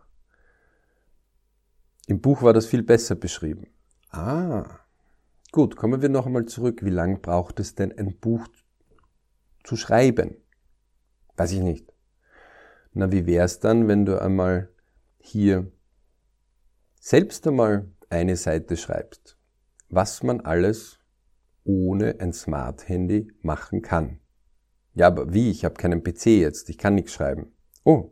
Im 2.08 2.22
Buch 2.22 2.42
war 2.42 2.54
das 2.54 2.66
viel 2.66 2.84
besser 2.84 3.16
beschrieben. 3.16 3.68
Ah. 4.12 4.80
Gut, 5.52 5.76
kommen 5.76 6.02
wir 6.02 6.10
noch 6.10 6.26
einmal 6.26 6.46
zurück. 6.46 6.84
Wie 6.84 6.90
lange 6.90 7.18
braucht 7.18 7.60
es 7.60 7.76
denn, 7.76 7.98
ein 7.98 8.18
Buch 8.18 8.48
zu 9.64 9.76
schreiben? 9.76 10.38
Weiß 11.36 11.52
ich 11.52 11.62
nicht. 11.62 11.94
Na, 12.94 13.12
wie 13.12 13.28
wär's 13.28 13.60
dann, 13.60 13.88
wenn 13.88 14.06
du 14.06 14.22
einmal 14.22 14.70
hier 15.20 15.72
selbst 17.08 17.48
einmal 17.48 17.90
eine 18.10 18.36
Seite 18.36 18.76
schreibst, 18.76 19.38
was 19.88 20.24
man 20.24 20.42
alles 20.42 21.00
ohne 21.64 22.20
ein 22.20 22.34
Smart 22.34 22.90
Handy 22.90 23.32
machen 23.42 23.82
kann. 23.82 24.20
Ja, 24.94 25.08
aber 25.08 25.34
wie? 25.34 25.50
Ich 25.50 25.64
habe 25.64 25.76
keinen 25.76 26.04
PC 26.04 26.26
jetzt, 26.26 26.70
ich 26.70 26.78
kann 26.78 26.96
nichts 26.96 27.14
schreiben. 27.14 27.54
Oh. 27.86 28.10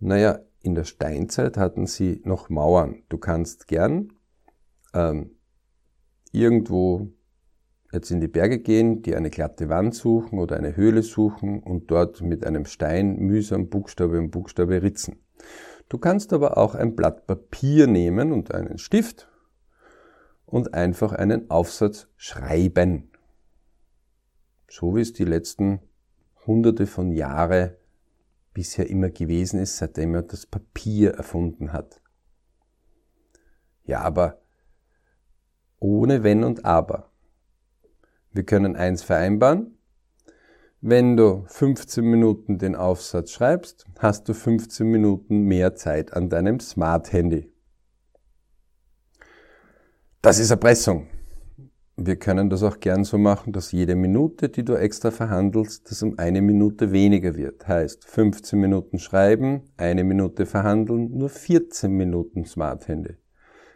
Naja, 0.00 0.38
in 0.62 0.74
der 0.74 0.84
Steinzeit 0.84 1.58
hatten 1.58 1.84
sie 1.84 2.22
noch 2.24 2.48
Mauern. 2.48 3.02
Du 3.10 3.18
kannst 3.18 3.68
gern 3.68 4.14
ähm, 4.94 5.36
irgendwo 6.32 7.12
jetzt 7.92 8.10
in 8.10 8.22
die 8.22 8.28
Berge 8.28 8.60
gehen, 8.60 9.02
dir 9.02 9.18
eine 9.18 9.28
glatte 9.28 9.68
Wand 9.68 9.94
suchen 9.94 10.38
oder 10.38 10.56
eine 10.56 10.74
Höhle 10.74 11.02
suchen 11.02 11.62
und 11.62 11.90
dort 11.90 12.22
mit 12.22 12.46
einem 12.46 12.64
Stein 12.64 13.16
mühsam 13.16 13.68
Buchstabe 13.68 14.18
um 14.18 14.30
Buchstabe 14.30 14.80
ritzen. 14.80 15.20
Du 15.88 15.98
kannst 15.98 16.32
aber 16.32 16.58
auch 16.58 16.74
ein 16.74 16.94
Blatt 16.94 17.26
Papier 17.26 17.86
nehmen 17.86 18.32
und 18.32 18.52
einen 18.52 18.78
Stift 18.78 19.28
und 20.44 20.74
einfach 20.74 21.12
einen 21.12 21.50
Aufsatz 21.50 22.08
schreiben. 22.16 23.10
So 24.68 24.94
wie 24.96 25.00
es 25.00 25.14
die 25.14 25.24
letzten 25.24 25.80
hunderte 26.46 26.86
von 26.86 27.10
Jahre 27.10 27.78
bisher 28.52 28.90
immer 28.90 29.10
gewesen 29.10 29.60
ist, 29.60 29.78
seitdem 29.78 30.14
er 30.14 30.22
das 30.22 30.44
Papier 30.44 31.12
erfunden 31.12 31.72
hat. 31.72 32.02
Ja, 33.84 34.00
aber 34.00 34.42
ohne 35.78 36.22
Wenn 36.22 36.44
und 36.44 36.64
Aber. 36.64 37.10
Wir 38.32 38.44
können 38.44 38.76
eins 38.76 39.02
vereinbaren, 39.02 39.77
wenn 40.80 41.16
du 41.16 41.44
15 41.48 42.04
Minuten 42.04 42.58
den 42.58 42.76
Aufsatz 42.76 43.32
schreibst, 43.32 43.86
hast 43.98 44.28
du 44.28 44.34
15 44.34 44.86
Minuten 44.86 45.40
mehr 45.40 45.74
Zeit 45.74 46.12
an 46.12 46.28
deinem 46.28 46.60
Smart-Handy. 46.60 47.52
Das 50.22 50.38
ist 50.38 50.50
Erpressung. 50.50 51.08
Wir 51.96 52.14
können 52.16 52.48
das 52.48 52.62
auch 52.62 52.78
gern 52.78 53.02
so 53.02 53.18
machen, 53.18 53.52
dass 53.52 53.72
jede 53.72 53.96
Minute, 53.96 54.48
die 54.48 54.64
du 54.64 54.74
extra 54.74 55.10
verhandelst, 55.10 55.90
das 55.90 56.00
um 56.04 56.16
eine 56.16 56.42
Minute 56.42 56.92
weniger 56.92 57.34
wird. 57.34 57.66
Heißt 57.66 58.04
15 58.04 58.60
Minuten 58.60 59.00
schreiben, 59.00 59.62
eine 59.76 60.04
Minute 60.04 60.46
verhandeln, 60.46 61.10
nur 61.10 61.28
14 61.28 61.90
Minuten 61.90 62.44
Smart-Handy. 62.44 63.16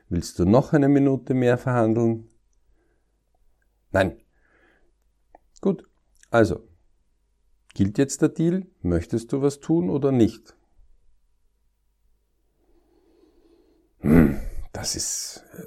Willst 0.09 0.39
du 0.39 0.45
noch 0.45 0.73
eine 0.73 0.89
Minute 0.89 1.35
mehr 1.35 1.59
verhandeln? 1.59 2.29
Nein. 3.91 4.19
Gut. 5.61 5.89
Also, 6.31 6.72
Gilt 7.75 7.99
jetzt 7.99 8.21
der 8.21 8.29
Deal? 8.29 8.67
Möchtest 8.83 9.33
du 9.33 9.41
was 9.41 9.61
tun 9.61 9.89
oder 9.89 10.13
nicht? 10.13 10.57
Hm, 14.01 14.41
das 14.73 14.97
ist 14.97 15.45
äh, 15.55 15.63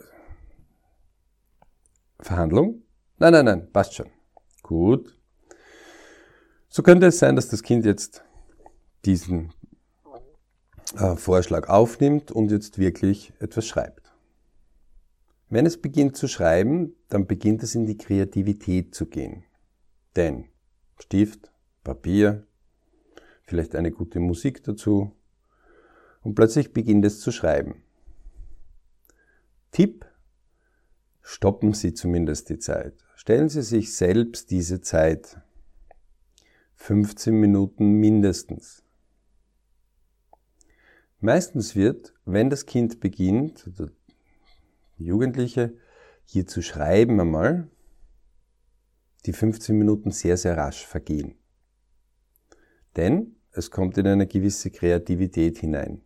Verhandlung? 2.19 2.83
Nein, 3.17 3.33
nein, 3.33 3.45
nein, 3.45 3.71
passt 3.71 3.95
schon. 3.95 4.09
Gut. 4.61 5.17
So 6.67 6.83
könnte 6.83 7.07
es 7.07 7.19
sein, 7.19 7.35
dass 7.35 7.47
das 7.47 7.63
Kind 7.63 7.85
jetzt 7.85 8.23
diesen 9.05 9.53
äh, 10.97 11.15
Vorschlag 11.15 11.69
aufnimmt 11.69 12.31
und 12.31 12.51
jetzt 12.51 12.77
wirklich 12.77 13.33
etwas 13.39 13.65
schreibt. 13.65 14.13
Wenn 15.49 15.65
es 15.65 15.81
beginnt 15.81 16.17
zu 16.17 16.27
schreiben, 16.27 16.95
dann 17.09 17.27
beginnt 17.27 17.63
es 17.63 17.75
in 17.75 17.85
die 17.85 17.97
Kreativität 17.97 18.93
zu 18.93 19.05
gehen. 19.05 19.43
Denn 20.15 20.49
Stift, 20.99 21.51
Papier, 21.85 22.45
vielleicht 23.43 23.75
eine 23.75 23.91
gute 23.91 24.19
Musik 24.19 24.61
dazu, 24.63 25.15
Und 26.23 26.33
plötzlich 26.33 26.73
beginnt 26.73 27.05
es 27.05 27.19
zu 27.19 27.31
schreiben. 27.31 27.83
Tipp, 29.69 30.07
stoppen 31.21 31.73
Sie 31.73 31.93
zumindest 31.93 32.49
die 32.49 32.57
Zeit. 32.57 32.95
Stellen 33.15 33.47
Sie 33.47 33.61
sich 33.61 33.95
selbst 33.95 34.49
diese 34.49 34.81
Zeit. 34.81 35.39
15 36.77 37.39
Minuten 37.39 37.99
mindestens. 37.99 38.83
Meistens 41.19 41.75
wird, 41.75 42.15
wenn 42.25 42.49
das 42.49 42.65
Kind 42.65 42.99
beginnt, 42.99 43.67
oder 43.67 43.91
Jugendliche, 44.97 45.77
hier 46.25 46.47
zu 46.47 46.63
schreiben 46.63 47.21
einmal, 47.21 47.69
die 49.27 49.33
15 49.33 49.77
Minuten 49.77 50.09
sehr, 50.09 50.37
sehr 50.37 50.57
rasch 50.57 50.87
vergehen. 50.87 51.35
Denn 52.95 53.35
es 53.51 53.71
kommt 53.71 53.97
in 53.97 54.07
eine 54.07 54.27
gewisse 54.27 54.69
Kreativität 54.69 55.57
hinein. 55.57 56.01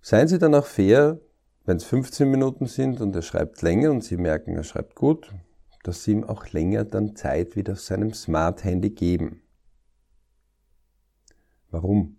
Seien 0.00 0.28
Sie 0.28 0.38
dann 0.38 0.54
auch 0.54 0.66
fair, 0.66 1.20
wenn 1.64 1.76
es 1.76 1.84
15 1.84 2.30
Minuten 2.30 2.66
sind 2.66 3.00
und 3.00 3.14
er 3.14 3.22
schreibt 3.22 3.62
länger 3.62 3.90
und 3.90 4.02
Sie 4.02 4.16
merken, 4.16 4.56
er 4.56 4.64
schreibt 4.64 4.96
gut, 4.96 5.32
dass 5.82 6.04
Sie 6.04 6.12
ihm 6.12 6.24
auch 6.24 6.48
länger 6.48 6.84
dann 6.84 7.16
Zeit 7.16 7.54
wieder 7.56 7.74
auf 7.74 7.80
seinem 7.80 8.12
Smart 8.14 8.64
Handy 8.64 8.90
geben. 8.90 9.42
Warum? 11.70 12.16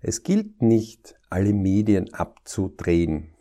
Es 0.00 0.22
gilt 0.22 0.62
nicht, 0.62 1.18
alle 1.30 1.52
Medien 1.52 2.12
abzudrehen. 2.12 3.34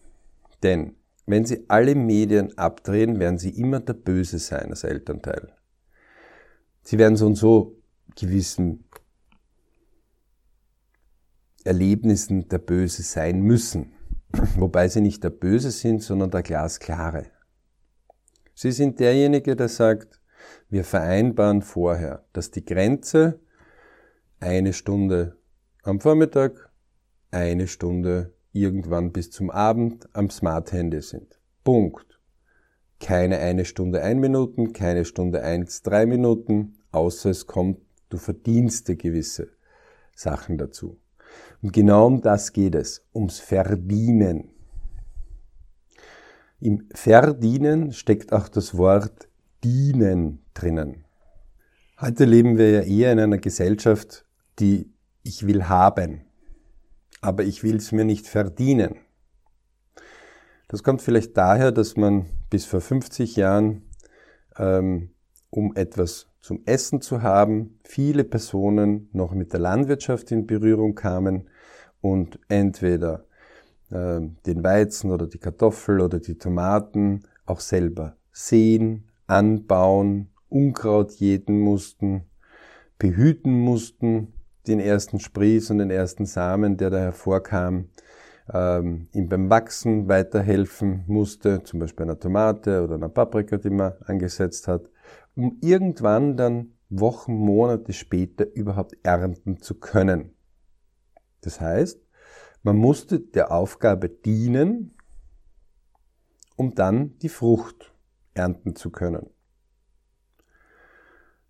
Denn 0.63 0.95
wenn 1.25 1.45
Sie 1.45 1.65
alle 1.67 1.93
Medien 1.93 2.57
abdrehen, 2.57 3.19
werden 3.19 3.37
Sie 3.37 3.49
immer 3.49 3.79
der 3.79 3.93
Böse 3.93 4.39
sein 4.39 4.69
als 4.69 4.83
Elternteil. 4.83 5.56
Sie 6.87 6.97
werden 6.97 7.17
so 7.17 7.25
und 7.25 7.35
so 7.35 7.75
gewissen 8.15 8.85
Erlebnissen 11.65 12.47
der 12.47 12.59
Böse 12.59 13.03
sein 13.03 13.41
müssen. 13.41 13.91
Wobei 14.55 14.87
Sie 14.87 15.01
nicht 15.01 15.21
der 15.21 15.31
Böse 15.31 15.71
sind, 15.71 16.01
sondern 16.01 16.31
der 16.31 16.43
Glasklare. 16.43 17.25
Sie 18.53 18.71
sind 18.71 19.01
derjenige, 19.01 19.57
der 19.57 19.67
sagt, 19.67 20.21
wir 20.69 20.85
vereinbaren 20.85 21.61
vorher, 21.61 22.23
dass 22.31 22.51
die 22.51 22.63
Grenze 22.63 23.41
eine 24.39 24.71
Stunde 24.71 25.35
am 25.83 25.99
Vormittag, 25.99 26.71
eine 27.31 27.67
Stunde 27.67 28.33
irgendwann 28.53 29.11
bis 29.11 29.29
zum 29.29 29.49
Abend 29.49 30.07
am 30.13 30.29
Smart 30.29 30.71
Handy 30.71 31.01
sind. 31.01 31.37
Punkt. 31.65 32.21
Keine 33.01 33.39
eine 33.39 33.65
Stunde 33.65 34.01
ein 34.01 34.19
Minuten, 34.19 34.71
keine 34.71 35.03
Stunde 35.03 35.43
eins 35.43 35.81
drei 35.83 36.05
Minuten, 36.05 36.76
außer 36.97 37.29
es 37.29 37.47
kommt, 37.47 37.79
du 38.09 38.17
verdienst 38.17 38.87
dir 38.87 38.95
gewisse 38.95 39.49
Sachen 40.15 40.57
dazu. 40.57 40.99
Und 41.61 41.73
genau 41.73 42.07
um 42.07 42.21
das 42.21 42.53
geht 42.53 42.75
es, 42.75 43.05
ums 43.13 43.39
Verdienen. 43.39 44.49
Im 46.59 46.87
Verdienen 46.93 47.93
steckt 47.93 48.33
auch 48.33 48.49
das 48.49 48.77
Wort 48.77 49.29
dienen 49.63 50.43
drinnen. 50.53 51.05
Heute 51.99 52.25
leben 52.25 52.57
wir 52.57 52.71
ja 52.71 52.81
eher 52.81 53.11
in 53.13 53.19
einer 53.19 53.37
Gesellschaft, 53.37 54.25
die 54.59 54.91
ich 55.23 55.45
will 55.45 55.65
haben 55.65 56.27
aber 57.21 57.43
ich 57.43 57.63
will 57.63 57.77
es 57.77 57.91
mir 57.91 58.05
nicht 58.05 58.27
verdienen. 58.27 58.95
Das 60.67 60.83
kommt 60.83 61.01
vielleicht 61.01 61.37
daher, 61.37 61.71
dass 61.71 61.95
man 61.95 62.25
bis 62.49 62.65
vor 62.65 62.81
50 62.81 63.35
Jahren, 63.35 63.89
ähm, 64.57 65.11
um 65.49 65.75
etwas 65.75 66.27
zum 66.47 66.61
Essen 66.65 67.01
zu 67.01 67.23
haben, 67.23 67.77
viele 67.83 68.23
Personen 68.23 69.09
noch 69.11 69.33
mit 69.33 69.51
der 69.51 69.59
Landwirtschaft 69.59 70.31
in 70.31 70.47
Berührung 70.47 70.95
kamen 70.95 71.49
und 71.99 72.39
entweder 72.47 73.25
äh, 73.91 74.21
den 74.45 74.63
Weizen 74.63 75.11
oder 75.11 75.27
die 75.27 75.39
Kartoffel 75.39 75.99
oder 75.99 76.19
die 76.19 76.37
Tomaten 76.37 77.23
auch 77.45 77.59
selber 77.59 78.15
sehen, 78.31 79.09
anbauen, 79.27 80.29
Unkraut 80.47 81.11
jäten 81.15 81.59
mussten, 81.59 82.21
behüten 82.97 83.51
mussten 83.51 84.31
den 84.67 84.79
ersten 84.79 85.19
Sprieß 85.19 85.71
und 85.71 85.79
den 85.79 85.91
ersten 85.91 86.25
Samen, 86.25 86.77
der 86.77 86.91
da 86.91 86.99
hervorkam, 86.99 87.89
ähm, 88.53 89.09
ihm 89.11 89.27
beim 89.27 89.49
Wachsen 89.49 90.07
weiterhelfen 90.07 91.03
musste, 91.07 91.61
zum 91.63 91.81
Beispiel 91.81 92.05
einer 92.05 92.17
Tomate 92.17 92.85
oder 92.85 92.95
einer 92.95 93.09
Paprika, 93.09 93.57
die 93.57 93.69
man 93.69 93.91
angesetzt 94.05 94.69
hat, 94.69 94.89
um 95.37 95.59
irgendwann 95.61 96.35
dann 96.35 96.73
Wochen, 96.89 97.33
Monate 97.33 97.93
später 97.93 98.51
überhaupt 98.55 98.97
ernten 99.03 99.61
zu 99.61 99.75
können. 99.75 100.33
Das 101.41 101.61
heißt, 101.61 102.01
man 102.63 102.77
musste 102.77 103.19
der 103.19 103.51
Aufgabe 103.51 104.09
dienen, 104.09 104.95
um 106.55 106.73
dann 106.73 107.19
die 107.19 107.29
Frucht 107.29 107.93
ernten 108.33 108.75
zu 108.75 108.89
können. 108.89 109.29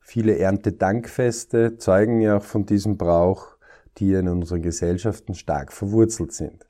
Viele 0.02 0.38
Erntedankfeste 0.38 1.78
zeugen 1.78 2.20
ja 2.20 2.38
auch 2.38 2.44
von 2.44 2.66
diesem 2.66 2.98
Brauch, 2.98 3.58
die 3.98 4.14
in 4.14 4.28
unseren 4.28 4.62
Gesellschaften 4.62 5.34
stark 5.34 5.72
verwurzelt 5.72 6.34
sind. 6.34 6.68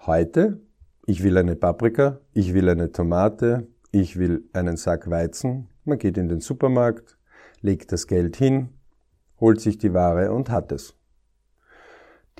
Heute, 0.00 0.60
ich 1.06 1.22
will 1.22 1.38
eine 1.38 1.56
Paprika, 1.56 2.20
ich 2.32 2.52
will 2.52 2.68
eine 2.68 2.92
Tomate, 2.92 3.68
ich 3.90 4.18
will 4.18 4.48
einen 4.52 4.76
Sack 4.76 5.08
Weizen, 5.08 5.68
man 5.86 5.98
geht 5.98 6.18
in 6.18 6.28
den 6.28 6.40
Supermarkt, 6.40 7.18
legt 7.60 7.92
das 7.92 8.06
Geld 8.06 8.36
hin, 8.36 8.70
holt 9.40 9.60
sich 9.60 9.78
die 9.78 9.92
Ware 9.92 10.32
und 10.32 10.50
hat 10.50 10.72
es. 10.72 10.94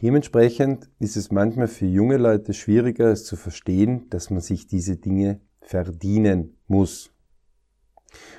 Dementsprechend 0.03 0.91
ist 0.99 1.17
es 1.17 1.31
manchmal 1.31 1.69
für 1.69 1.87
junge 1.87 2.17
Leute 2.17 2.53
schwieriger, 2.53 3.13
es 3.13 3.25
zu 3.25 3.37
verstehen, 3.37 4.09
dass 4.11 4.31
man 4.31 4.41
sich 4.41 4.67
diese 4.67 4.97
Dinge 4.97 5.41
verdienen 5.61 6.57
muss. 6.67 7.11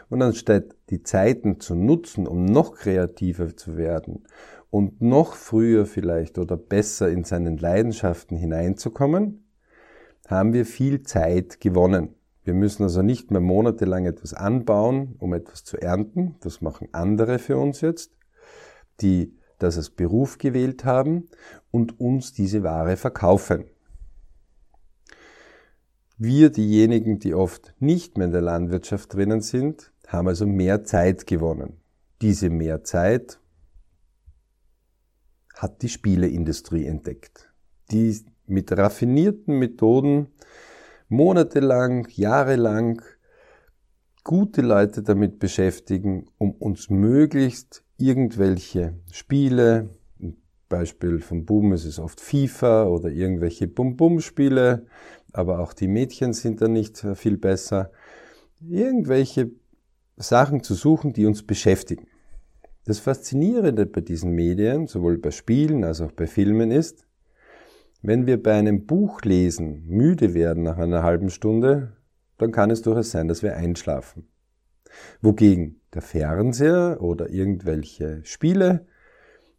Und 0.10 0.22
anstatt 0.22 0.76
die 0.90 1.04
Zeiten 1.04 1.60
zu 1.60 1.76
nutzen, 1.76 2.28
um 2.28 2.46
noch 2.46 2.76
kreativer 2.76 3.56
zu 3.56 3.78
werden 3.78 4.24
und 4.70 5.02
noch 5.02 5.36
früher 5.36 5.86
vielleicht 5.86 6.38
oder 6.38 6.58
besser 6.58 7.10
in 7.10 7.24
seinen 7.24 7.58
Leidenschaften 7.58 8.38
hineinzukommen, 8.38 9.46
haben 10.28 10.54
wir 10.54 10.66
viel 10.66 11.04
Zeit 11.04 11.60
gewonnen. 11.62 12.15
Wir 12.46 12.54
müssen 12.54 12.84
also 12.84 13.02
nicht 13.02 13.32
mehr 13.32 13.42
monatelang 13.42 14.06
etwas 14.06 14.36
anbauen, 14.36 15.16
um 15.18 15.34
etwas 15.34 15.64
zu 15.64 15.82
ernten. 15.82 16.36
Das 16.42 16.62
machen 16.62 16.90
andere 16.92 17.40
für 17.40 17.58
uns 17.58 17.82
jetzt, 17.82 18.12
die 19.02 19.36
das 19.58 19.78
als 19.78 19.90
Beruf 19.90 20.38
gewählt 20.38 20.86
haben 20.86 21.28
und 21.72 22.00
uns 22.00 22.34
diese 22.34 22.62
Ware 22.62 22.98
verkaufen. 22.98 23.66
Wir, 26.18 26.52
diejenigen, 26.52 27.18
die 27.18 27.34
oft 27.34 27.74
nicht 27.80 28.18
mehr 28.18 28.28
in 28.28 28.32
der 28.32 28.42
Landwirtschaft 28.42 29.14
drinnen 29.14 29.42
sind, 29.42 29.92
haben 30.08 30.28
also 30.28 30.46
mehr 30.46 30.84
Zeit 30.84 31.26
gewonnen. 31.26 31.82
Diese 32.22 32.52
mehr 32.52 32.84
Zeit 32.84 33.40
hat 35.56 35.82
die 35.82 35.90
Spieleindustrie 35.90 36.86
entdeckt, 36.86 37.52
die 37.92 38.24
mit 38.46 38.72
raffinierten 38.72 39.58
Methoden 39.58 40.28
monatelang, 41.16 42.08
jahrelang 42.12 43.02
gute 44.24 44.62
Leute 44.62 45.04
damit 45.04 45.40
beschäftigen, 45.40 46.28
um 46.38 46.52
uns 46.52 46.90
möglichst 46.90 47.84
irgendwelche 47.98 48.96
Spiele, 49.12 49.90
Beispiel 50.68 51.20
von 51.20 51.46
Boom 51.46 51.74
ist 51.74 51.86
es 51.86 52.00
oft 52.00 52.20
FIFA 52.20 52.86
oder 52.88 53.10
irgendwelche 53.10 53.68
Bum-Bum-Spiele, 53.68 54.88
aber 55.32 55.60
auch 55.60 55.74
die 55.74 55.88
Mädchen 55.88 56.34
sind 56.34 56.62
da 56.62 56.68
nicht 56.68 57.06
viel 57.16 57.38
besser. 57.38 57.92
Irgendwelche 58.62 59.52
Sachen 60.18 60.64
zu 60.64 60.74
suchen, 60.74 61.14
die 61.14 61.26
uns 61.26 61.44
beschäftigen. 61.44 62.08
Das 62.86 63.00
Faszinierende 63.00 63.86
bei 63.86 64.02
diesen 64.02 64.32
Medien, 64.32 64.88
sowohl 64.88 65.18
bei 65.18 65.32
Spielen 65.32 65.84
als 65.84 66.02
auch 66.02 66.12
bei 66.12 66.28
Filmen, 66.28 66.72
ist, 66.72 67.06
wenn 68.08 68.28
wir 68.28 68.42
bei 68.42 68.54
einem 68.54 68.86
Buch 68.86 69.22
lesen 69.22 69.86
müde 69.88 70.34
werden 70.34 70.64
nach 70.64 70.78
einer 70.78 71.04
halben 71.04 71.30
Stunde, 71.30 71.94
dann 72.38 72.52
kann 72.52 72.70
es 72.70 72.82
durchaus 72.82 73.12
sein, 73.12 73.28
dass 73.28 73.44
wir 73.44 73.56
einschlafen. 73.56 74.28
Wogegen 75.22 75.82
der 75.94 76.02
Fernseher 76.02 76.98
oder 77.02 77.30
irgendwelche 77.30 78.22
Spiele, 78.24 78.86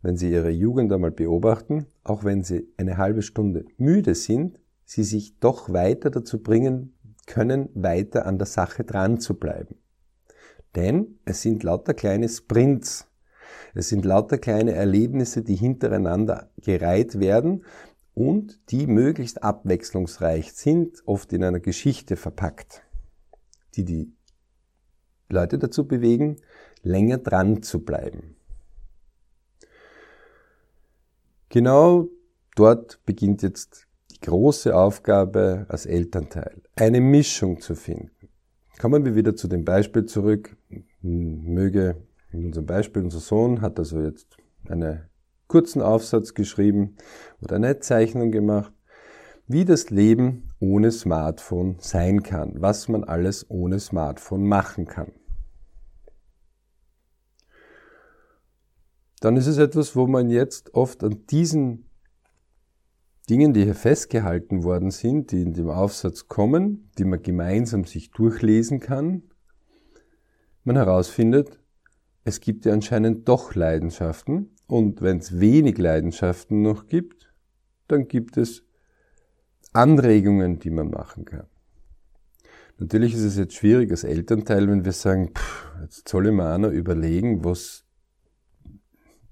wenn 0.03 0.17
Sie 0.17 0.31
Ihre 0.31 0.51
Jugend 0.51 0.93
einmal 0.93 1.11
beobachten, 1.11 1.87
auch 2.05 2.25
wenn 2.25 2.43
Sie 2.43 2.69
eine 2.77 2.97
halbe 2.97 3.23
Stunde 3.23 3.65
müde 3.77 4.15
sind, 4.15 4.61
Sie 4.85 5.03
sich 5.03 5.39
doch 5.41 5.73
weiter 5.73 6.11
dazu 6.11 6.43
bringen 6.43 6.95
können, 7.27 7.69
weiter 7.75 8.27
an 8.27 8.39
der 8.39 8.47
Sache 8.47 8.85
dran 8.85 9.19
zu 9.19 9.35
bleiben. 9.35 9.77
Denn 10.77 11.19
es 11.25 11.43
sind 11.43 11.65
lauter 11.65 11.95
kleine 11.95 12.29
Sprints. 12.29 13.11
Es 13.75 13.89
sind 13.89 14.05
lauter 14.05 14.39
kleine 14.39 14.73
Erlebnisse, 14.73 15.43
die 15.43 15.57
hintereinander 15.57 16.51
gereiht 16.63 17.19
werden 17.19 17.65
und 18.17 18.71
die 18.71 18.87
möglichst 18.87 19.43
abwechslungsreich 19.43 20.55
sind, 20.55 21.03
oft 21.05 21.35
in 21.35 21.45
einer 21.45 21.61
Geschichte 21.61 22.17
verpackt, 22.17 22.83
die 23.75 23.85
die 23.85 24.11
Leute 25.29 25.59
dazu 25.59 25.87
bewegen, 25.87 26.37
länger 26.83 27.19
dran 27.19 27.63
zu 27.63 27.85
bleiben. 27.85 28.37
Genau 31.51 32.09
dort 32.55 33.05
beginnt 33.05 33.43
jetzt 33.43 33.87
die 34.11 34.21
große 34.21 34.75
Aufgabe 34.75 35.67
als 35.69 35.85
Elternteil, 35.85 36.63
eine 36.75 37.03
Mischung 37.03 37.61
zu 37.61 37.75
finden. 37.75 38.31
Kommen 38.79 39.05
wir 39.05 39.15
wieder 39.15 39.37
zu 39.37 39.47
dem 39.47 39.67
Beispiel 39.67 40.07
zurück. 40.07 40.57
Möge 41.03 41.97
in 42.33 42.47
unserem 42.47 42.67
Beispiel 42.67 43.03
unser 43.03 43.21
Sohn 43.21 43.61
hat 43.61 43.79
also 43.79 44.01
jetzt 44.01 44.39
einen 44.69 45.03
kurzen 45.57 45.81
Aufsatz 45.81 46.35
geschrieben 46.35 46.97
oder 47.41 47.57
eine 47.57 47.79
Zeichnung 47.79 48.31
gemacht, 48.31 48.75
wie 49.47 49.65
das 49.65 49.89
Leben 49.89 50.53
ohne 50.61 50.93
Smartphone 50.93 51.77
sein 51.79 52.23
kann, 52.23 52.61
was 52.61 52.89
man 52.89 53.05
alles 53.05 53.47
ohne 53.49 53.81
Smartphone 53.81 54.47
machen 54.47 54.85
kann. 54.85 55.13
Dann 59.21 59.39
ist 59.39 59.47
es 59.47 59.57
etwas, 59.57 59.97
wo 59.97 60.07
man 60.07 60.29
jetzt 60.29 60.75
oft 60.75 61.03
an 61.03 61.25
diesen 61.31 61.89
Dingen, 63.31 63.55
die 63.55 63.65
hier 63.65 63.75
festgehalten 63.75 64.63
worden 64.63 64.91
sind, 64.91 65.33
die 65.33 65.41
in 65.41 65.55
dem 65.55 65.71
Aufsatz 65.71 66.29
kommen, 66.29 66.91
die 66.99 67.07
man 67.07 67.23
gemeinsam 67.23 67.85
sich 67.85 68.11
durchlesen 68.11 68.79
kann, 68.79 69.23
man 70.65 70.77
herausfindet, 70.77 71.59
es 72.27 72.41
gibt 72.41 72.65
ja 72.65 72.73
anscheinend 72.73 73.29
doch 73.29 73.55
Leidenschaften 73.55 74.51
und 74.67 75.01
wenn 75.01 75.19
es 75.19 75.39
wenig 75.39 75.79
Leidenschaften 75.79 76.61
noch 76.61 76.89
gibt, 76.89 77.33
dann 77.87 78.09
gibt 78.09 78.37
es 78.37 78.65
Anregungen, 79.73 80.59
die 80.59 80.71
man 80.71 80.91
machen 80.91 81.25
kann. 81.25 81.47
Natürlich 82.79 83.15
ist 83.15 83.23
es 83.23 83.37
jetzt 83.37 83.55
schwierig 83.55 83.93
als 83.93 84.03
Elternteil, 84.03 84.69
wenn 84.69 84.85
wir 84.85 84.91
sagen, 84.91 85.35
pff, 85.37 85.69
jetzt 85.83 86.09
soll 86.09 86.27
ich 86.27 86.41
auch 86.41 86.59
noch 86.59 86.73
überlegen, 86.73 87.45
was 87.45 87.85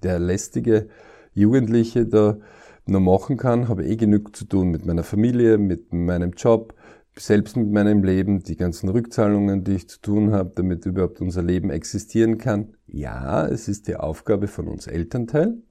der 0.04 0.20
lästige 0.20 0.88
Jugendliche 1.32 2.06
da 2.06 2.38
noch 2.86 3.00
machen 3.00 3.36
kann, 3.36 3.66
habe 3.66 3.84
eh 3.84 3.96
genug 3.96 4.36
zu 4.36 4.44
tun 4.44 4.68
mit 4.68 4.86
meiner 4.86 5.02
Familie, 5.02 5.58
mit 5.58 5.92
meinem 5.92 6.30
Job, 6.30 6.74
selbst 7.18 7.56
mit 7.56 7.70
meinem 7.70 8.02
Leben, 8.02 8.42
die 8.42 8.56
ganzen 8.56 8.88
Rückzahlungen, 8.88 9.64
die 9.64 9.74
ich 9.74 9.88
zu 9.88 10.00
tun 10.00 10.32
habe, 10.32 10.52
damit 10.54 10.84
überhaupt 10.84 11.20
unser 11.20 11.42
Leben 11.42 11.70
existieren 11.70 12.38
kann. 12.38 12.76
Ja, 12.86 13.46
es 13.46 13.68
ist 13.68 13.86
die 13.88 13.96
Aufgabe 13.96 14.48
von 14.48 14.68
uns 14.68 14.86
Elternteil, 14.86 15.62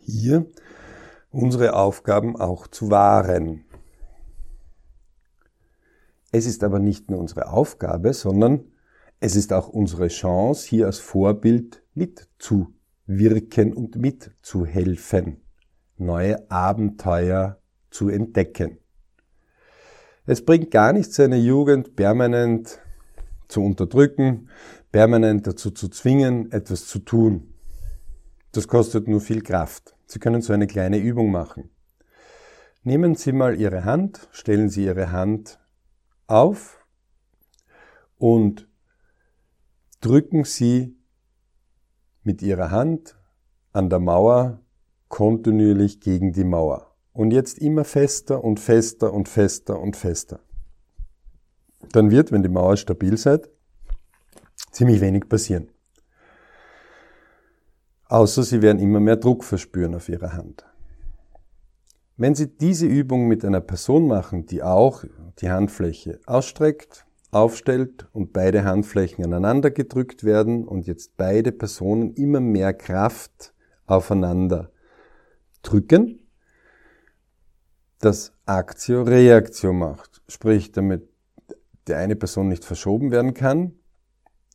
hier 0.00 0.46
unsere 1.30 1.74
Aufgaben 1.74 2.36
auch 2.36 2.66
zu 2.66 2.90
wahren. 2.90 3.64
Es 6.32 6.46
ist 6.46 6.64
aber 6.64 6.78
nicht 6.78 7.10
nur 7.10 7.20
unsere 7.20 7.48
Aufgabe, 7.48 8.12
sondern 8.12 8.64
es 9.20 9.36
ist 9.36 9.52
auch 9.52 9.68
unsere 9.68 10.08
Chance, 10.08 10.68
hier 10.68 10.86
als 10.86 10.98
Vorbild 10.98 11.82
mitzuwirken 11.94 13.72
und 13.72 13.96
mitzuhelfen, 13.96 15.42
neue 15.96 16.50
Abenteuer 16.50 17.60
zu 17.90 18.08
entdecken. 18.08 18.78
Es 20.26 20.42
bringt 20.42 20.70
gar 20.70 20.92
nichts, 20.94 21.16
seine 21.16 21.36
Jugend 21.36 21.96
permanent 21.96 22.80
zu 23.48 23.62
unterdrücken, 23.62 24.48
permanent 24.90 25.46
dazu 25.46 25.70
zu 25.70 25.88
zwingen, 25.88 26.50
etwas 26.50 26.86
zu 26.86 27.00
tun. 27.00 27.52
Das 28.52 28.66
kostet 28.66 29.06
nur 29.06 29.20
viel 29.20 29.42
Kraft. 29.42 29.94
Sie 30.06 30.18
können 30.18 30.40
so 30.40 30.52
eine 30.54 30.66
kleine 30.66 30.98
Übung 30.98 31.30
machen. 31.30 31.70
Nehmen 32.84 33.16
Sie 33.16 33.32
mal 33.32 33.60
Ihre 33.60 33.84
Hand, 33.84 34.28
stellen 34.30 34.70
Sie 34.70 34.84
Ihre 34.84 35.12
Hand 35.12 35.58
auf 36.26 36.86
und 38.16 38.66
drücken 40.00 40.44
Sie 40.44 40.96
mit 42.22 42.40
Ihrer 42.40 42.70
Hand 42.70 43.16
an 43.72 43.90
der 43.90 44.00
Mauer 44.00 44.60
kontinuierlich 45.08 46.00
gegen 46.00 46.32
die 46.32 46.44
Mauer. 46.44 46.83
Und 47.14 47.30
jetzt 47.30 47.58
immer 47.58 47.84
fester 47.84 48.44
und 48.44 48.60
fester 48.60 49.12
und 49.12 49.28
fester 49.28 49.80
und 49.80 49.96
fester. 49.96 50.40
Dann 51.92 52.10
wird, 52.10 52.32
wenn 52.32 52.42
die 52.42 52.48
Mauer 52.48 52.76
stabil 52.76 53.16
seid, 53.16 53.48
ziemlich 54.72 55.00
wenig 55.00 55.28
passieren. 55.28 55.68
Außer 58.08 58.42
Sie 58.42 58.62
werden 58.62 58.80
immer 58.80 59.00
mehr 59.00 59.16
Druck 59.16 59.44
verspüren 59.44 59.94
auf 59.94 60.08
Ihrer 60.08 60.32
Hand. 60.32 60.66
Wenn 62.16 62.34
Sie 62.34 62.48
diese 62.48 62.86
Übung 62.86 63.28
mit 63.28 63.44
einer 63.44 63.60
Person 63.60 64.08
machen, 64.08 64.46
die 64.46 64.62
auch 64.62 65.04
die 65.38 65.50
Handfläche 65.50 66.20
ausstreckt, 66.26 67.06
aufstellt 67.30 68.08
und 68.12 68.32
beide 68.32 68.64
Handflächen 68.64 69.24
aneinander 69.24 69.70
gedrückt 69.70 70.24
werden 70.24 70.66
und 70.66 70.86
jetzt 70.86 71.16
beide 71.16 71.52
Personen 71.52 72.14
immer 72.14 72.40
mehr 72.40 72.74
Kraft 72.74 73.54
aufeinander 73.86 74.70
drücken, 75.62 76.23
das 78.04 78.32
Aktio-Reaktio 78.44 79.72
macht. 79.72 80.22
Sprich, 80.28 80.72
damit 80.72 81.08
die 81.88 81.94
eine 81.94 82.16
Person 82.16 82.48
nicht 82.48 82.64
verschoben 82.64 83.10
werden 83.10 83.34
kann, 83.34 83.72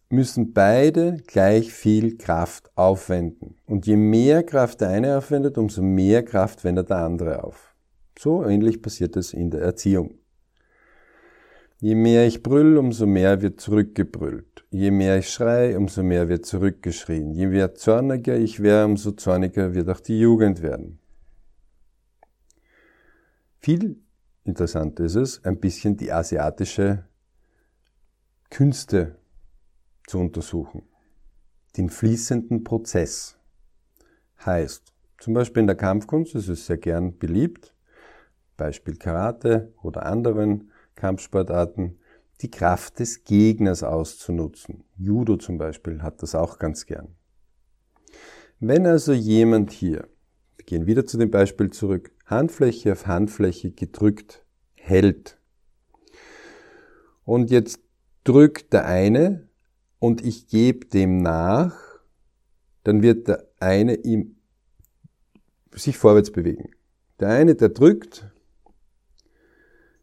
müssen 0.09 0.53
beide 0.53 1.17
gleich 1.27 1.73
viel 1.73 2.17
Kraft 2.17 2.71
aufwenden. 2.75 3.55
Und 3.65 3.85
je 3.85 3.95
mehr 3.95 4.43
Kraft 4.43 4.81
der 4.81 4.89
eine 4.89 5.17
aufwendet, 5.17 5.57
umso 5.57 5.81
mehr 5.81 6.23
Kraft 6.23 6.63
wendet 6.63 6.89
der 6.89 6.97
andere 6.97 7.43
auf. 7.43 7.75
So 8.17 8.43
ähnlich 8.43 8.81
passiert 8.81 9.15
es 9.15 9.33
in 9.33 9.51
der 9.51 9.61
Erziehung. 9.61 10.15
Je 11.79 11.95
mehr 11.95 12.27
ich 12.27 12.43
brüll, 12.43 12.77
umso 12.77 13.05
mehr 13.05 13.41
wird 13.41 13.61
zurückgebrüllt. 13.61 14.65
Je 14.69 14.91
mehr 14.91 15.17
ich 15.17 15.29
schrei, 15.29 15.77
umso 15.77 16.03
mehr 16.03 16.27
wird 16.27 16.45
zurückgeschrien. 16.45 17.31
Je 17.31 17.47
mehr 17.47 17.73
zorniger 17.75 18.35
ich 18.35 18.61
wäre, 18.61 18.85
umso 18.85 19.11
zorniger 19.11 19.73
wird 19.73 19.89
auch 19.89 20.01
die 20.01 20.19
Jugend 20.19 20.61
werden. 20.61 20.99
Viel 23.59 24.01
interessanter 24.45 25.03
ist 25.03 25.15
es, 25.15 25.43
ein 25.43 25.59
bisschen 25.59 25.97
die 25.97 26.11
asiatische 26.11 27.05
Künste 28.49 29.17
zu 30.07 30.19
untersuchen. 30.19 30.83
Den 31.75 31.89
fließenden 31.89 32.63
Prozess 32.63 33.37
heißt, 34.45 34.93
zum 35.19 35.33
Beispiel 35.33 35.61
in 35.61 35.67
der 35.67 35.75
Kampfkunst 35.75 36.35
ist 36.35 36.47
es 36.47 36.65
sehr 36.65 36.77
gern 36.77 37.17
beliebt, 37.17 37.75
Beispiel 38.55 38.95
Karate 38.95 39.73
oder 39.83 40.05
anderen 40.05 40.71
Kampfsportarten, 40.95 41.99
die 42.41 42.49
Kraft 42.49 42.99
des 42.99 43.25
Gegners 43.25 43.83
auszunutzen. 43.83 44.85
Judo 44.95 45.35
zum 45.35 45.57
Beispiel 45.57 46.01
hat 46.01 46.23
das 46.23 46.33
auch 46.33 46.59
ganz 46.59 46.85
gern. 46.85 47.15
Wenn 48.61 48.85
also 48.85 49.11
jemand 49.11 49.71
hier, 49.71 50.07
gehen 50.69 50.85
wieder 50.85 51.05
zu 51.05 51.17
dem 51.17 51.31
Beispiel 51.31 51.71
zurück, 51.71 52.11
Handfläche 52.25 52.91
auf 52.91 53.07
Handfläche 53.07 53.71
gedrückt 53.71 54.45
hält 54.75 55.39
und 57.29 57.51
jetzt 57.51 57.79
drückt 58.23 58.73
der 58.73 58.85
eine 58.85 59.47
und 59.99 60.25
ich 60.25 60.47
gebe 60.47 60.85
dem 60.87 61.21
nach, 61.21 61.77
dann 62.83 63.01
wird 63.01 63.27
der 63.27 63.47
eine 63.59 63.95
ihm 63.95 64.37
sich 65.71 65.97
vorwärts 65.97 66.31
bewegen. 66.31 66.71
Der 67.19 67.29
eine, 67.29 67.53
der 67.53 67.69
drückt, 67.69 68.31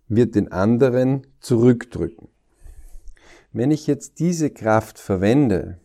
wird 0.06 0.36
den 0.36 0.52
anderen 0.52 1.26
zurückdrücken. 1.40 2.28
Wenn 3.52 3.72
ich 3.72 3.86
jetzt 3.86 4.20
diese 4.20 4.50
Kraft 4.50 4.98
verwende 4.98 5.80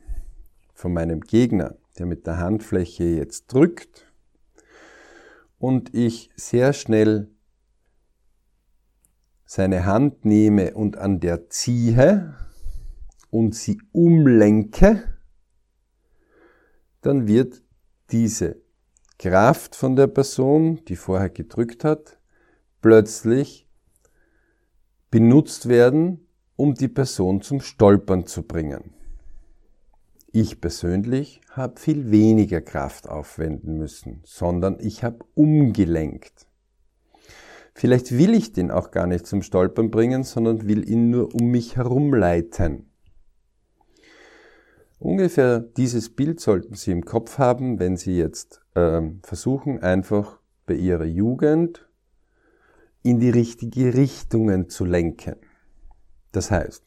von 0.74 0.94
meinem 0.94 1.22
Gegner, 1.22 1.76
der 1.98 2.06
mit 2.06 2.28
der 2.28 2.38
Handfläche 2.38 3.04
jetzt 3.04 3.52
drückt, 3.52 4.11
und 5.62 5.93
ich 5.93 6.32
sehr 6.36 6.74
schnell 6.74 7.30
seine 9.45 9.86
Hand 9.86 10.26
nehme 10.26 10.74
und 10.74 10.97
an 10.97 11.19
der 11.19 11.50
ziehe, 11.50 12.36
und 13.30 13.56
sie 13.56 13.82
umlenke, 13.93 15.04
dann 17.02 17.28
wird 17.28 17.63
diese 18.12 18.62
Kraft 19.17 19.76
von 19.76 19.95
der 19.95 20.08
Person, 20.08 20.84
die 20.86 20.97
vorher 20.97 21.30
gedrückt 21.30 21.84
hat, 21.84 22.19
plötzlich 22.82 23.67
benutzt 25.12 25.69
werden, 25.69 26.28
um 26.58 26.74
die 26.74 26.89
Person 26.89 27.41
zum 27.41 27.62
Stolpern 27.62 28.28
zu 28.28 28.43
bringen. 28.43 28.90
Ich 30.34 30.62
persönlich 30.62 31.41
habe 31.50 31.78
viel 31.78 32.10
weniger 32.10 32.62
Kraft 32.62 33.10
aufwenden 33.10 33.78
müssen, 33.78 34.22
sondern 34.24 34.78
ich 34.80 35.04
habe 35.04 35.26
umgelenkt. 35.34 36.48
Vielleicht 37.74 38.17
will 38.17 38.34
ich 38.34 38.54
den 38.54 38.72
auch 38.72 38.91
gar 38.91 39.08
nicht 39.08 39.28
zum 39.28 39.41
Stolpern 39.41 39.91
bringen, 39.91 40.24
sondern 40.24 40.67
will 40.67 40.89
ihn 40.89 41.10
nur 41.10 41.36
um 41.36 41.52
mich 41.52 41.76
herumleiten. 41.76 42.89
Ungefähr 45.00 45.60
dieses 45.60 46.15
Bild 46.15 46.39
sollten 46.39 46.76
Sie 46.76 46.91
im 46.91 47.04
Kopf 47.04 47.38
haben, 47.38 47.80
wenn 47.80 47.98
Sie 47.98 48.15
jetzt 48.15 48.62
äh, 48.76 49.02
versuchen, 49.24 49.80
einfach 49.80 50.39
bei 50.65 50.76
Ihrer 50.76 51.06
Jugend 51.06 51.89
in 53.04 53.20
die 53.20 53.32
richtige 53.32 53.96
Richtungen 53.96 54.70
zu 54.70 54.86
lenken. 54.86 55.36
Das 56.32 56.52
heißt, 56.52 56.86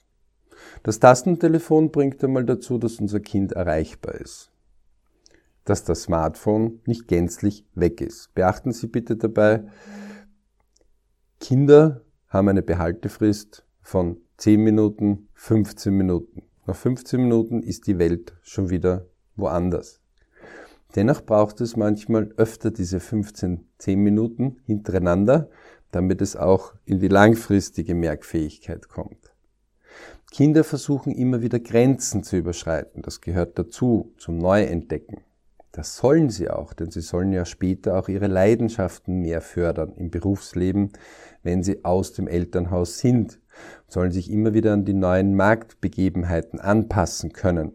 das 0.82 1.00
Tastentelefon 1.00 1.90
bringt 1.90 2.22
einmal 2.22 2.44
dazu, 2.44 2.78
dass 2.78 3.00
unser 3.00 3.20
Kind 3.20 3.52
erreichbar 3.52 4.14
ist. 4.14 4.50
dass 5.64 5.82
das 5.84 6.02
Smartphone 6.02 6.80
nicht 6.86 7.08
gänzlich 7.08 7.64
weg 7.74 8.00
ist. 8.02 8.34
Beachten 8.34 8.72
Sie 8.72 8.86
bitte 8.86 9.16
dabei, 9.16 9.64
Kinder 11.40 12.02
haben 12.28 12.48
eine 12.48 12.62
Behaltefrist 12.62 13.64
von 13.82 14.18
10 14.38 14.60
Minuten, 14.62 15.28
15 15.34 15.94
Minuten. 15.94 16.42
Nach 16.66 16.76
15 16.76 17.20
Minuten 17.20 17.62
ist 17.62 17.86
die 17.86 17.98
Welt 17.98 18.34
schon 18.42 18.70
wieder 18.70 19.06
woanders. 19.36 20.00
Dennoch 20.96 21.22
braucht 21.22 21.60
es 21.60 21.76
manchmal 21.76 22.32
öfter 22.36 22.70
diese 22.70 23.00
15, 23.00 23.66
10 23.78 23.98
Minuten 24.00 24.58
hintereinander, 24.64 25.50
damit 25.90 26.22
es 26.22 26.36
auch 26.36 26.74
in 26.84 26.98
die 26.98 27.08
langfristige 27.08 27.94
Merkfähigkeit 27.94 28.88
kommt. 28.88 29.33
Kinder 30.34 30.64
versuchen 30.64 31.14
immer 31.14 31.42
wieder 31.42 31.60
Grenzen 31.60 32.24
zu 32.24 32.36
überschreiten. 32.36 33.02
Das 33.02 33.20
gehört 33.20 33.56
dazu, 33.56 34.12
zum 34.18 34.38
Neuentdecken. 34.38 35.20
Das 35.70 35.96
sollen 35.96 36.28
sie 36.28 36.50
auch, 36.50 36.72
denn 36.72 36.90
sie 36.90 37.02
sollen 37.02 37.32
ja 37.32 37.44
später 37.44 37.96
auch 37.96 38.08
ihre 38.08 38.26
Leidenschaften 38.26 39.20
mehr 39.20 39.40
fördern 39.40 39.92
im 39.94 40.10
Berufsleben, 40.10 40.90
wenn 41.44 41.62
sie 41.62 41.84
aus 41.84 42.14
dem 42.14 42.26
Elternhaus 42.26 42.98
sind, 42.98 43.38
sollen 43.86 44.10
sich 44.10 44.28
immer 44.28 44.54
wieder 44.54 44.72
an 44.72 44.84
die 44.84 44.92
neuen 44.92 45.36
Marktbegebenheiten 45.36 46.58
anpassen 46.58 47.32
können. 47.32 47.70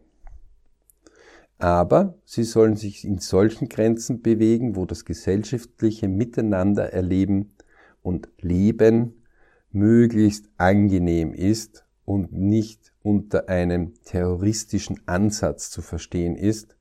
Aber 1.59 2.15
sie 2.25 2.43
sollen 2.43 2.75
sich 2.75 3.05
in 3.05 3.19
solchen 3.19 3.69
Grenzen 3.69 4.21
bewegen, 4.21 4.75
wo 4.75 4.85
das 4.85 5.05
gesellschaftliche 5.05 6.09
Miteinander 6.09 6.91
erleben 6.91 7.55
und 8.01 8.27
Leben 8.41 9.23
möglichst 9.71 10.49
angenehm 10.57 11.33
ist 11.33 11.85
und 12.09 12.33
nicht 12.33 12.91
unter 13.03 13.49
einem 13.49 13.93
terroristischen 14.01 14.99
Ansatz 15.05 15.69
zu 15.69 15.83
verstehen 15.83 16.35
ist, 16.35 16.75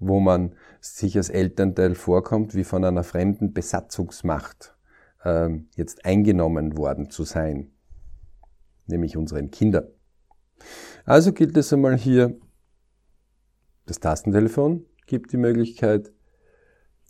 wo 0.00 0.18
man 0.18 0.56
sich 0.80 1.16
als 1.16 1.30
Elternteil 1.30 1.94
vorkommt, 1.94 2.56
wie 2.56 2.64
von 2.64 2.84
einer 2.84 3.04
fremden 3.04 3.52
Besatzungsmacht 3.52 4.76
äh, 5.22 5.50
jetzt 5.76 6.04
eingenommen 6.04 6.76
worden 6.76 7.10
zu 7.10 7.22
sein, 7.22 7.70
nämlich 8.88 9.16
unseren 9.16 9.52
Kindern. 9.52 9.86
Also 11.04 11.32
gilt 11.32 11.56
es 11.56 11.72
einmal 11.72 11.96
hier, 11.96 12.36
das 13.86 14.00
Tastentelefon 14.00 14.84
gibt 15.06 15.32
die 15.32 15.36
Möglichkeit, 15.36 16.10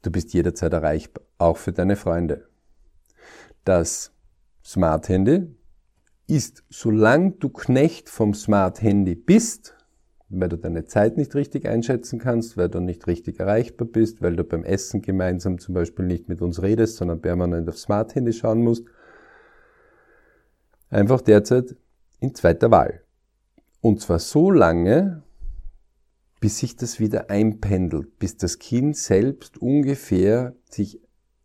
du 0.03 0.11
bist 0.11 0.35
jederzeit 0.35 0.75
erreichbar, 0.75 1.25
auch 1.39 1.57
für 1.57 1.73
deine 1.73 1.97
Freunde. 1.97 2.47
Das 3.65 4.13
Smart 4.63 5.09
Handy 5.09 5.57
ist, 6.33 6.65
solange 6.71 7.33
du 7.33 7.51
Knecht 7.51 8.09
vom 8.09 8.33
Smart 8.33 8.81
Handy 8.81 9.15
bist, 9.15 9.77
weil 10.31 10.49
du 10.49 10.57
deine 10.57 10.87
Zeit 10.87 11.19
nicht 11.19 11.35
richtig 11.35 11.69
einschätzen 11.69 12.19
kannst, 12.19 12.57
weil 12.57 12.71
du 12.71 12.81
nicht 12.81 13.07
richtig 13.07 13.39
erreichbar 13.39 13.87
bist, 13.87 14.23
weil 14.23 14.35
du 14.35 14.43
beim 14.43 14.65
Essen 14.65 15.03
gemeinsam 15.03 15.59
zum 15.59 15.75
Beispiel 15.75 16.07
nicht 16.07 16.31
mit 16.31 16.41
uns 16.41 16.63
redest, 16.63 16.97
sondern 16.97 17.21
permanent 17.21 17.69
aufs 17.69 17.83
Smart 17.83 18.15
Handy 18.15 18.33
schauen 18.33 18.63
musst. 18.63 18.87
Einfach 20.89 21.21
derzeit 21.21 21.77
in 22.21 22.35
zweiter 22.35 22.71
Wahl. 22.71 23.03
Und 23.83 24.01
zwar 24.01 24.19
so 24.19 24.51
lange, 24.51 25.23
bis 26.41 26.59
sich 26.59 26.77
das 26.77 26.99
wieder 26.99 27.29
einpendelt, 27.29 28.19
bis 28.19 28.39
das 28.39 28.59
Kind 28.59 28.97
selbst 28.97 29.59
ungefähr 29.59 30.55
sich 30.71 30.99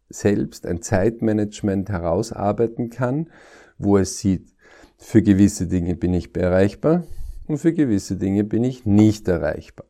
selbst 0.08 0.66
ein 0.66 0.82
Zeitmanagement 0.82 1.90
herausarbeiten 1.90 2.90
kann, 2.90 3.30
wo 3.78 3.98
es 3.98 4.20
sieht, 4.20 4.57
für 4.98 5.22
gewisse 5.22 5.68
Dinge 5.68 5.96
bin 5.96 6.14
ich 6.14 6.36
erreichbar, 6.36 7.04
und 7.48 7.60
für 7.60 7.74
gewisse 7.74 8.18
Dinge 8.18 8.44
bin 8.44 8.64
ich 8.64 8.86
nicht 8.86 9.28
erreichbar. 9.28 9.88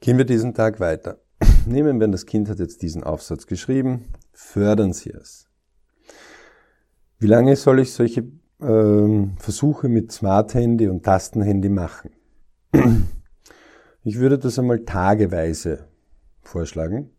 Gehen 0.00 0.16
wir 0.16 0.24
diesen 0.24 0.54
Tag 0.54 0.80
weiter. 0.80 1.18
Nehmen 1.66 2.00
wir, 2.00 2.08
das 2.08 2.24
Kind 2.24 2.48
hat 2.48 2.58
jetzt 2.58 2.80
diesen 2.80 3.04
Aufsatz 3.04 3.46
geschrieben, 3.46 4.06
fördern 4.32 4.94
Sie 4.94 5.10
es. 5.10 5.46
Wie 7.18 7.26
lange 7.26 7.54
soll 7.56 7.80
ich 7.80 7.92
solche 7.92 8.24
ähm, 8.62 9.36
Versuche 9.38 9.88
mit 9.88 10.10
Smart 10.10 10.54
Handy 10.54 10.88
und 10.88 11.04
Tastenhandy 11.04 11.68
machen? 11.68 12.10
Ich 14.02 14.18
würde 14.18 14.38
das 14.38 14.58
einmal 14.58 14.86
tageweise 14.86 15.86
vorschlagen. 16.40 17.10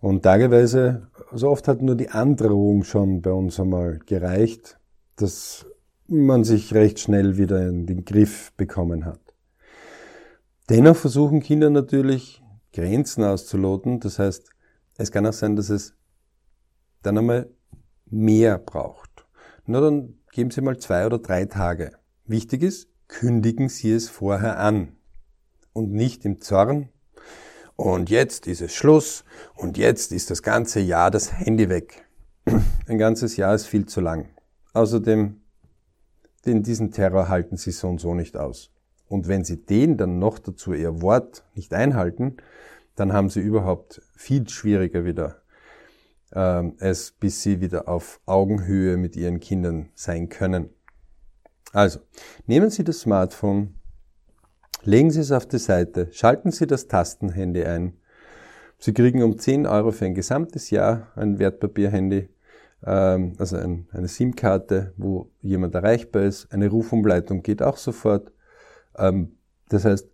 Und 0.00 0.22
tageweise, 0.22 1.08
so 1.32 1.48
oft 1.50 1.68
hat 1.68 1.82
nur 1.82 1.94
die 1.94 2.10
Androhung 2.10 2.84
schon 2.84 3.22
bei 3.22 3.32
uns 3.32 3.58
einmal 3.60 3.98
gereicht, 4.06 4.78
dass 5.16 5.66
man 6.06 6.44
sich 6.44 6.74
recht 6.74 7.00
schnell 7.00 7.36
wieder 7.36 7.68
in 7.68 7.86
den 7.86 8.04
Griff 8.04 8.52
bekommen 8.56 9.04
hat. 9.04 9.20
Dennoch 10.70 10.96
versuchen 10.96 11.40
Kinder 11.40 11.70
natürlich 11.70 12.42
Grenzen 12.72 13.24
auszuloten. 13.24 14.00
Das 14.00 14.18
heißt, 14.18 14.50
es 14.96 15.12
kann 15.12 15.26
auch 15.26 15.32
sein, 15.32 15.56
dass 15.56 15.70
es 15.70 15.94
dann 17.02 17.18
einmal 17.18 17.50
mehr 18.06 18.58
braucht. 18.58 19.26
Na, 19.66 19.80
dann 19.80 20.14
geben 20.32 20.50
Sie 20.50 20.60
mal 20.60 20.78
zwei 20.78 21.06
oder 21.06 21.18
drei 21.18 21.44
Tage. 21.44 21.92
Wichtig 22.24 22.62
ist, 22.62 22.88
kündigen 23.06 23.68
Sie 23.68 23.92
es 23.92 24.08
vorher 24.08 24.58
an 24.58 24.96
und 25.72 25.92
nicht 25.92 26.24
im 26.24 26.40
Zorn. 26.40 26.88
Und 27.80 28.10
jetzt 28.10 28.48
ist 28.48 28.60
es 28.60 28.74
Schluss 28.74 29.24
und 29.54 29.78
jetzt 29.78 30.10
ist 30.10 30.32
das 30.32 30.42
ganze 30.42 30.80
Jahr 30.80 31.12
das 31.12 31.32
Handy 31.32 31.68
weg. 31.68 32.04
Ein 32.88 32.98
ganzes 32.98 33.36
Jahr 33.36 33.54
ist 33.54 33.66
viel 33.66 33.86
zu 33.86 34.00
lang. 34.00 34.28
Außerdem 34.72 35.40
denn 36.44 36.64
diesen 36.64 36.90
Terror 36.90 37.28
halten 37.28 37.56
sie 37.56 37.70
so 37.70 37.88
und 37.88 38.00
so 38.00 38.14
nicht 38.14 38.36
aus. 38.36 38.72
Und 39.06 39.28
wenn 39.28 39.44
sie 39.44 39.64
den 39.64 39.96
dann 39.96 40.18
noch 40.18 40.40
dazu 40.40 40.72
ihr 40.72 41.02
Wort 41.02 41.44
nicht 41.54 41.72
einhalten, 41.72 42.38
dann 42.96 43.12
haben 43.12 43.28
sie 43.28 43.40
überhaupt 43.40 44.02
viel 44.16 44.48
schwieriger 44.48 45.04
wieder, 45.04 45.42
äh, 46.32 46.64
es 46.78 47.12
bis 47.12 47.42
sie 47.42 47.60
wieder 47.60 47.86
auf 47.86 48.20
Augenhöhe 48.26 48.96
mit 48.96 49.14
ihren 49.14 49.38
Kindern 49.38 49.90
sein 49.94 50.28
können. 50.28 50.70
Also, 51.72 52.00
nehmen 52.46 52.70
Sie 52.70 52.82
das 52.82 53.00
Smartphone, 53.00 53.77
legen 54.82 55.10
Sie 55.10 55.20
es 55.20 55.32
auf 55.32 55.46
die 55.46 55.58
Seite, 55.58 56.08
schalten 56.12 56.50
Sie 56.50 56.66
das 56.66 56.86
Tastenhandy 56.86 57.64
ein. 57.64 57.94
Sie 58.78 58.92
kriegen 58.92 59.22
um 59.22 59.38
10 59.38 59.66
Euro 59.66 59.90
für 59.90 60.06
ein 60.06 60.14
gesamtes 60.14 60.70
Jahr 60.70 61.08
ein 61.16 61.38
Wertpapierhandy 61.38 62.28
ähm, 62.84 63.34
also 63.38 63.56
ein, 63.56 63.88
eine 63.92 64.08
SIM-Karte, 64.08 64.92
wo 64.96 65.30
jemand 65.40 65.74
erreichbar 65.74 66.22
ist. 66.22 66.52
Eine 66.52 66.68
Rufumleitung 66.68 67.42
geht 67.42 67.62
auch 67.62 67.76
sofort. 67.76 68.32
Ähm, 68.96 69.36
das 69.68 69.84
heißt, 69.84 70.08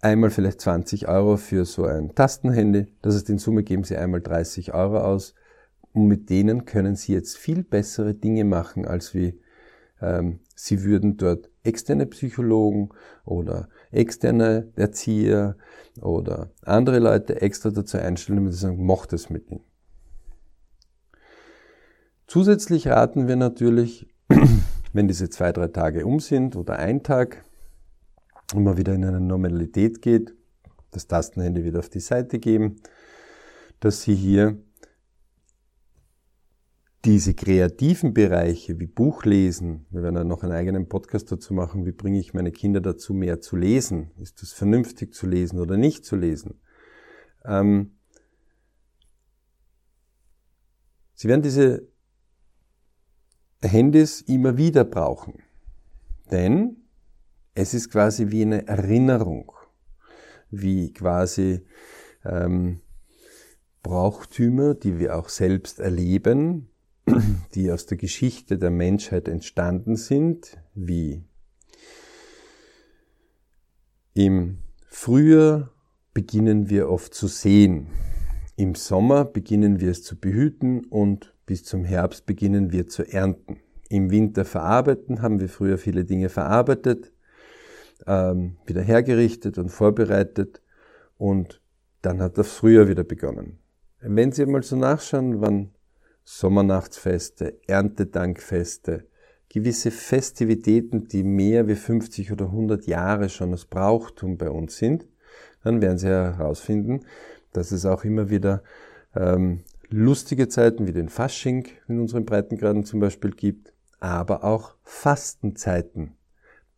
einmal 0.00 0.30
vielleicht 0.30 0.60
20 0.60 1.08
Euro 1.08 1.36
für 1.36 1.64
so 1.64 1.84
ein 1.84 2.14
Tastenhandy. 2.14 2.86
Das 3.02 3.14
heißt, 3.14 3.30
in 3.30 3.38
Summe 3.38 3.62
geben 3.62 3.84
Sie 3.84 3.96
einmal 3.96 4.20
30 4.20 4.74
Euro 4.74 4.98
aus. 4.98 5.34
Und 5.92 6.06
mit 6.06 6.30
denen 6.30 6.64
können 6.64 6.94
Sie 6.94 7.12
jetzt 7.12 7.36
viel 7.36 7.64
bessere 7.64 8.14
Dinge 8.14 8.44
machen, 8.44 8.86
als 8.86 9.14
wie 9.14 9.40
ähm, 10.00 10.40
Sie 10.58 10.82
würden 10.82 11.18
dort 11.18 11.50
externe 11.64 12.06
Psychologen 12.06 12.88
oder 13.26 13.68
externe 13.90 14.72
Erzieher 14.74 15.56
oder 16.00 16.50
andere 16.62 16.98
Leute 16.98 17.42
extra 17.42 17.70
dazu 17.70 17.98
einstellen, 17.98 18.38
damit 18.38 18.54
sie 18.54 18.60
sagen, 18.60 18.84
mocht 18.84 19.12
es 19.12 19.28
mit 19.28 19.50
ihnen. 19.50 19.60
Zusätzlich 22.26 22.88
raten 22.88 23.28
wir 23.28 23.36
natürlich, 23.36 24.08
wenn 24.94 25.08
diese 25.08 25.28
zwei, 25.28 25.52
drei 25.52 25.68
Tage 25.68 26.06
um 26.06 26.20
sind 26.20 26.56
oder 26.56 26.78
ein 26.78 27.02
Tag 27.02 27.44
und 28.54 28.64
man 28.64 28.78
wieder 28.78 28.94
in 28.94 29.04
eine 29.04 29.20
Normalität 29.20 30.00
geht, 30.00 30.34
das 30.90 31.06
Tastenhandy 31.06 31.64
wieder 31.64 31.80
auf 31.80 31.90
die 31.90 32.00
Seite 32.00 32.38
geben, 32.38 32.76
dass 33.80 34.00
Sie 34.00 34.14
hier 34.14 34.56
diese 37.06 37.34
kreativen 37.34 38.12
Bereiche 38.14 38.80
wie 38.80 38.88
Buchlesen, 38.88 39.86
wir 39.90 40.02
werden 40.02 40.16
ja 40.16 40.24
noch 40.24 40.42
einen 40.42 40.50
eigenen 40.50 40.88
Podcast 40.88 41.30
dazu 41.30 41.54
machen, 41.54 41.86
wie 41.86 41.92
bringe 41.92 42.18
ich 42.18 42.34
meine 42.34 42.50
Kinder 42.50 42.80
dazu, 42.80 43.14
mehr 43.14 43.40
zu 43.40 43.54
lesen? 43.54 44.10
Ist 44.20 44.42
es 44.42 44.52
vernünftig 44.52 45.14
zu 45.14 45.28
lesen 45.28 45.60
oder 45.60 45.76
nicht 45.76 46.04
zu 46.04 46.16
lesen? 46.16 46.60
Ähm, 47.44 47.92
Sie 51.14 51.28
werden 51.28 51.42
diese 51.42 51.88
Handys 53.62 54.20
immer 54.20 54.58
wieder 54.58 54.84
brauchen. 54.84 55.44
Denn 56.30 56.88
es 57.54 57.72
ist 57.72 57.88
quasi 57.90 58.32
wie 58.32 58.42
eine 58.42 58.66
Erinnerung, 58.66 59.52
wie 60.50 60.92
quasi 60.92 61.64
ähm, 62.24 62.80
Brauchtümer, 63.84 64.74
die 64.74 64.98
wir 64.98 65.16
auch 65.16 65.28
selbst 65.28 65.78
erleben, 65.78 66.68
die 67.54 67.70
aus 67.70 67.86
der 67.86 67.96
Geschichte 67.96 68.58
der 68.58 68.70
Menschheit 68.70 69.28
entstanden 69.28 69.96
sind, 69.96 70.58
wie 70.74 71.24
im 74.14 74.58
Frühjahr 74.88 75.70
beginnen 76.14 76.70
wir 76.70 76.88
oft 76.88 77.14
zu 77.14 77.26
sehen, 77.28 77.88
im 78.56 78.74
Sommer 78.74 79.24
beginnen 79.24 79.80
wir 79.80 79.90
es 79.90 80.02
zu 80.02 80.18
behüten 80.18 80.84
und 80.86 81.34
bis 81.44 81.64
zum 81.64 81.84
Herbst 81.84 82.24
beginnen 82.24 82.72
wir 82.72 82.88
zu 82.88 83.02
ernten. 83.04 83.60
Im 83.90 84.10
Winter 84.10 84.44
verarbeiten 84.44 85.20
haben 85.22 85.40
wir 85.40 85.48
früher 85.48 85.78
viele 85.78 86.04
Dinge 86.04 86.30
verarbeitet, 86.30 87.12
ähm, 88.06 88.56
wieder 88.66 88.82
hergerichtet 88.82 89.58
und 89.58 89.68
vorbereitet. 89.68 90.62
und 91.18 91.62
dann 92.02 92.20
hat 92.20 92.38
das 92.38 92.52
Frühjahr 92.52 92.88
wieder 92.88 93.04
begonnen. 93.04 93.58
Wenn 94.00 94.30
Sie 94.30 94.44
mal 94.46 94.62
so 94.62 94.76
nachschauen, 94.76 95.40
wann 95.40 95.70
Sommernachtsfeste, 96.28 97.60
Erntedankfeste, 97.68 99.06
gewisse 99.48 99.92
Festivitäten, 99.92 101.06
die 101.06 101.22
mehr 101.22 101.68
wie 101.68 101.76
50 101.76 102.32
oder 102.32 102.46
100 102.46 102.86
Jahre 102.88 103.28
schon 103.28 103.52
als 103.52 103.64
Brauchtum 103.64 104.36
bei 104.36 104.50
uns 104.50 104.76
sind, 104.76 105.06
dann 105.62 105.80
werden 105.80 105.98
Sie 105.98 106.08
herausfinden, 106.08 107.06
dass 107.52 107.70
es 107.70 107.86
auch 107.86 108.02
immer 108.02 108.28
wieder 108.28 108.64
ähm, 109.14 109.62
lustige 109.88 110.48
Zeiten 110.48 110.88
wie 110.88 110.92
den 110.92 111.08
Fasching 111.08 111.68
in 111.86 112.00
unseren 112.00 112.24
Breitengraden 112.24 112.84
zum 112.84 112.98
Beispiel 112.98 113.30
gibt, 113.30 113.72
aber 114.00 114.42
auch 114.42 114.74
Fastenzeiten, 114.82 116.16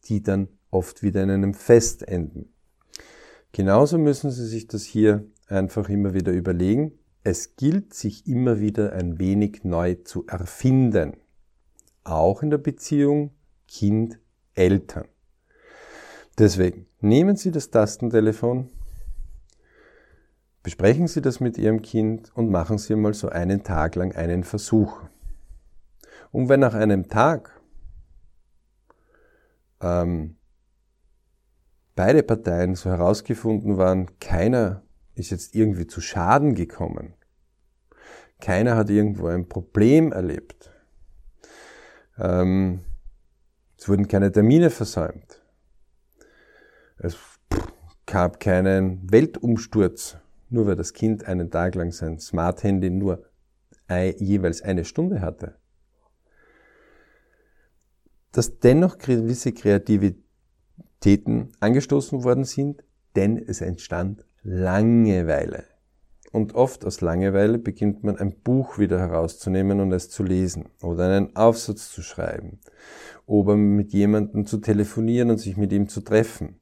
die 0.05 0.23
dann 0.23 0.49
oft 0.71 1.03
wieder 1.03 1.23
in 1.23 1.31
einem 1.31 1.55
Fest 1.55 2.07
enden. 2.07 2.53
Genauso 3.53 3.97
müssen 3.97 4.31
Sie 4.31 4.47
sich 4.47 4.67
das 4.67 4.85
hier 4.85 5.25
einfach 5.47 5.89
immer 5.89 6.13
wieder 6.13 6.33
überlegen. 6.33 6.98
Es 7.25 7.57
gilt, 7.57 7.95
sich 7.95 8.27
immer 8.27 8.61
wieder 8.61 8.93
ein 8.93 9.19
wenig 9.19 9.65
neu 9.65 9.95
zu 9.97 10.27
erfinden. 10.27 11.17
Auch 12.05 12.43
in 12.43 12.51
der 12.51 12.59
Beziehung 12.59 13.33
Kind-Eltern. 13.67 15.07
Deswegen 16.39 16.87
nehmen 17.01 17.37
Sie 17.37 17.51
das 17.51 17.71
Tastentelefon, 17.71 18.71
besprechen 20.63 21.09
Sie 21.09 21.21
das 21.21 21.41
mit 21.41 21.59
Ihrem 21.59 21.83
Kind 21.83 22.31
und 22.35 22.51
machen 22.51 22.79
Sie 22.79 22.95
mal 22.95 23.15
so 23.15 23.29
einen 23.29 23.65
Tag 23.65 23.97
lang 23.97 24.15
einen 24.15 24.45
Versuch. 24.45 25.03
Und 26.31 26.49
wenn 26.49 26.61
nach 26.61 26.75
einem 26.75 27.09
Tag 27.09 27.61
ähm, 29.81 30.37
beide 31.97 32.23
Parteien 32.23 32.75
so 32.75 32.91
herausgefunden 32.91 33.77
waren, 33.77 34.19
keiner 34.21 34.83
ist 35.19 35.31
jetzt 35.31 35.55
irgendwie 35.55 35.87
zu 35.87 36.01
Schaden 36.01 36.55
gekommen, 36.55 37.15
keiner 38.41 38.77
hat 38.77 38.89
irgendwo 38.89 39.27
ein 39.27 39.49
Problem 39.49 40.13
erlebt, 40.13 40.73
ähm, 42.19 42.81
es 43.77 43.89
wurden 43.89 44.09
keine 44.09 44.33
Termine 44.33 44.71
versäumt, 44.71 45.43
es 46.99 47.17
gab 48.07 48.41
keinen 48.41 49.11
Weltumsturz, 49.11 50.17
nur 50.49 50.67
weil 50.67 50.77
das 50.77 50.93
Kind 50.93 51.25
einen 51.25 51.51
Tag 51.51 51.75
lang 51.75 51.93
sein 51.93 52.19
Smart 52.19 52.63
Handy 52.63 52.91
nur 52.91 53.25
jeweils 53.91 54.63
eine 54.63 54.85
Stunde 54.85 55.23
hatte. 55.23 55.57
Dass 58.33 58.59
dennoch 58.59 58.99
gewisse 58.99 59.53
Kreativitäten 59.53 61.53
angestoßen 61.61 62.23
worden 62.23 62.45
sind, 62.45 62.85
denn 63.17 63.39
es 63.39 63.63
entstand 63.63 64.28
Langeweile. 64.51 65.65
Und 66.33 66.55
oft 66.55 66.87
aus 66.87 67.03
Langeweile 67.03 67.59
beginnt 67.59 68.03
man 68.03 68.17
ein 68.17 68.41
Buch 68.41 68.79
wieder 68.79 68.99
herauszunehmen 68.99 69.79
und 69.81 69.93
es 69.93 70.09
zu 70.09 70.23
lesen 70.23 70.71
oder 70.81 71.05
einen 71.05 71.37
Aufsatz 71.37 71.93
zu 71.93 72.01
schreiben 72.01 72.59
oder 73.27 73.57
mit 73.57 73.93
jemandem 73.93 74.47
zu 74.47 74.57
telefonieren 74.57 75.31
und 75.31 75.39
sich 75.39 75.59
mit 75.59 75.71
ihm 75.71 75.89
zu 75.89 76.01
treffen 76.01 76.61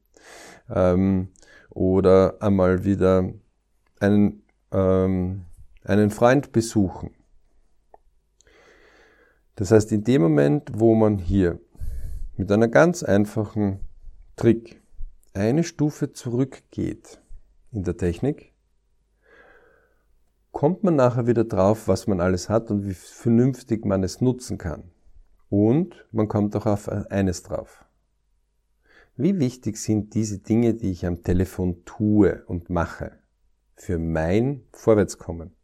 ähm, 0.69 1.29
oder 1.69 2.41
einmal 2.41 2.83
wieder 2.83 3.31
einen, 4.01 4.43
ähm, 4.73 5.45
einen 5.85 6.09
Freund 6.09 6.51
besuchen. 6.51 7.11
Das 9.55 9.71
heißt, 9.71 9.93
in 9.93 10.03
dem 10.03 10.23
Moment, 10.23 10.71
wo 10.73 10.93
man 10.93 11.19
hier 11.19 11.59
mit 12.35 12.51
einer 12.51 12.67
ganz 12.67 13.01
einfachen 13.01 13.79
Trick 14.35 14.81
eine 15.33 15.63
Stufe 15.63 16.11
zurückgeht 16.11 17.21
in 17.71 17.83
der 17.83 17.97
Technik, 17.97 18.53
kommt 20.51 20.83
man 20.83 20.95
nachher 20.95 21.27
wieder 21.27 21.43
drauf, 21.43 21.87
was 21.87 22.07
man 22.07 22.19
alles 22.19 22.49
hat 22.49 22.71
und 22.71 22.87
wie 22.87 22.93
vernünftig 22.93 23.85
man 23.85 24.03
es 24.03 24.21
nutzen 24.21 24.57
kann. 24.57 24.91
Und 25.49 26.07
man 26.11 26.27
kommt 26.27 26.55
auch 26.55 26.65
auf 26.65 26.89
eines 26.89 27.43
drauf. 27.43 27.85
Wie 29.15 29.39
wichtig 29.39 29.77
sind 29.77 30.13
diese 30.13 30.39
Dinge, 30.39 30.73
die 30.73 30.91
ich 30.91 31.05
am 31.05 31.23
Telefon 31.23 31.83
tue 31.85 32.43
und 32.45 32.69
mache, 32.69 33.13
für 33.75 33.97
mein 33.97 34.63
Vorwärtskommen? 34.71 35.55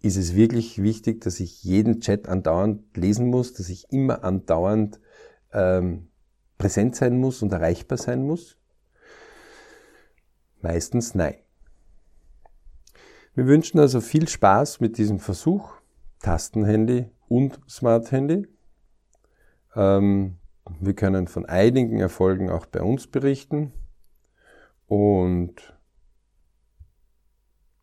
Ist 0.00 0.16
es 0.16 0.36
wirklich 0.36 0.80
wichtig, 0.82 1.20
dass 1.22 1.40
ich 1.40 1.64
jeden 1.64 2.00
Chat 2.00 2.28
andauernd 2.28 2.96
lesen 2.96 3.26
muss, 3.28 3.54
dass 3.54 3.68
ich 3.68 3.90
immer 3.90 4.22
andauernd 4.22 5.00
ähm, 5.52 6.08
präsent 6.58 6.94
sein 6.94 7.18
muss 7.18 7.42
und 7.42 7.52
erreichbar 7.52 7.98
sein 7.98 8.24
muss? 8.24 8.56
Meistens 10.60 11.14
nein. 11.14 11.36
Wir 13.34 13.46
wünschen 13.46 13.78
also 13.78 14.00
viel 14.00 14.28
Spaß 14.28 14.80
mit 14.80 14.98
diesem 14.98 15.20
Versuch, 15.20 15.72
Tastenhandy 16.20 17.06
und 17.28 17.60
Smart 17.68 18.10
Handy. 18.10 18.48
Ähm, 19.76 20.38
wir 20.80 20.94
können 20.94 21.28
von 21.28 21.46
einigen 21.46 22.00
Erfolgen 22.00 22.50
auch 22.50 22.66
bei 22.66 22.82
uns 22.82 23.06
berichten 23.06 23.72
und 24.86 25.78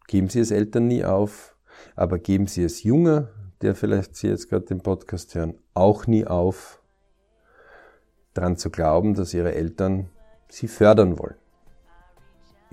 geben 0.07 0.29
Sie 0.29 0.39
es 0.39 0.51
Eltern 0.51 0.87
nie 0.87 1.05
auf, 1.05 1.55
aber 1.95 2.19
geben 2.19 2.47
Sie 2.47 2.63
es 2.63 2.83
Junger, 2.83 3.29
der 3.61 3.75
vielleicht 3.75 4.15
Sie 4.15 4.27
jetzt 4.27 4.49
gerade 4.49 4.65
den 4.65 4.81
Podcast 4.81 5.33
hören, 5.35 5.55
auch 5.73 6.05
nie 6.05 6.25
auf, 6.27 6.81
daran 8.33 8.57
zu 8.57 8.69
glauben, 8.69 9.15
dass 9.15 9.33
ihre 9.33 9.55
Eltern 9.55 10.09
sie 10.49 10.67
fördern 10.67 11.17
wollen. 11.17 11.35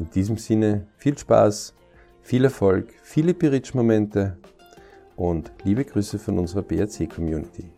In 0.02 0.10
diesem 0.10 0.36
Sinne 0.36 0.88
viel 0.96 1.16
Spaß, 1.16 1.74
viel 2.22 2.42
Erfolg, 2.42 2.92
viele 3.04 3.34
Piritsch-Momente 3.34 4.36
und 5.14 5.52
liebe 5.62 5.84
Grüße 5.84 6.18
von 6.18 6.40
unserer 6.40 6.62
BRC-Community. 6.62 7.70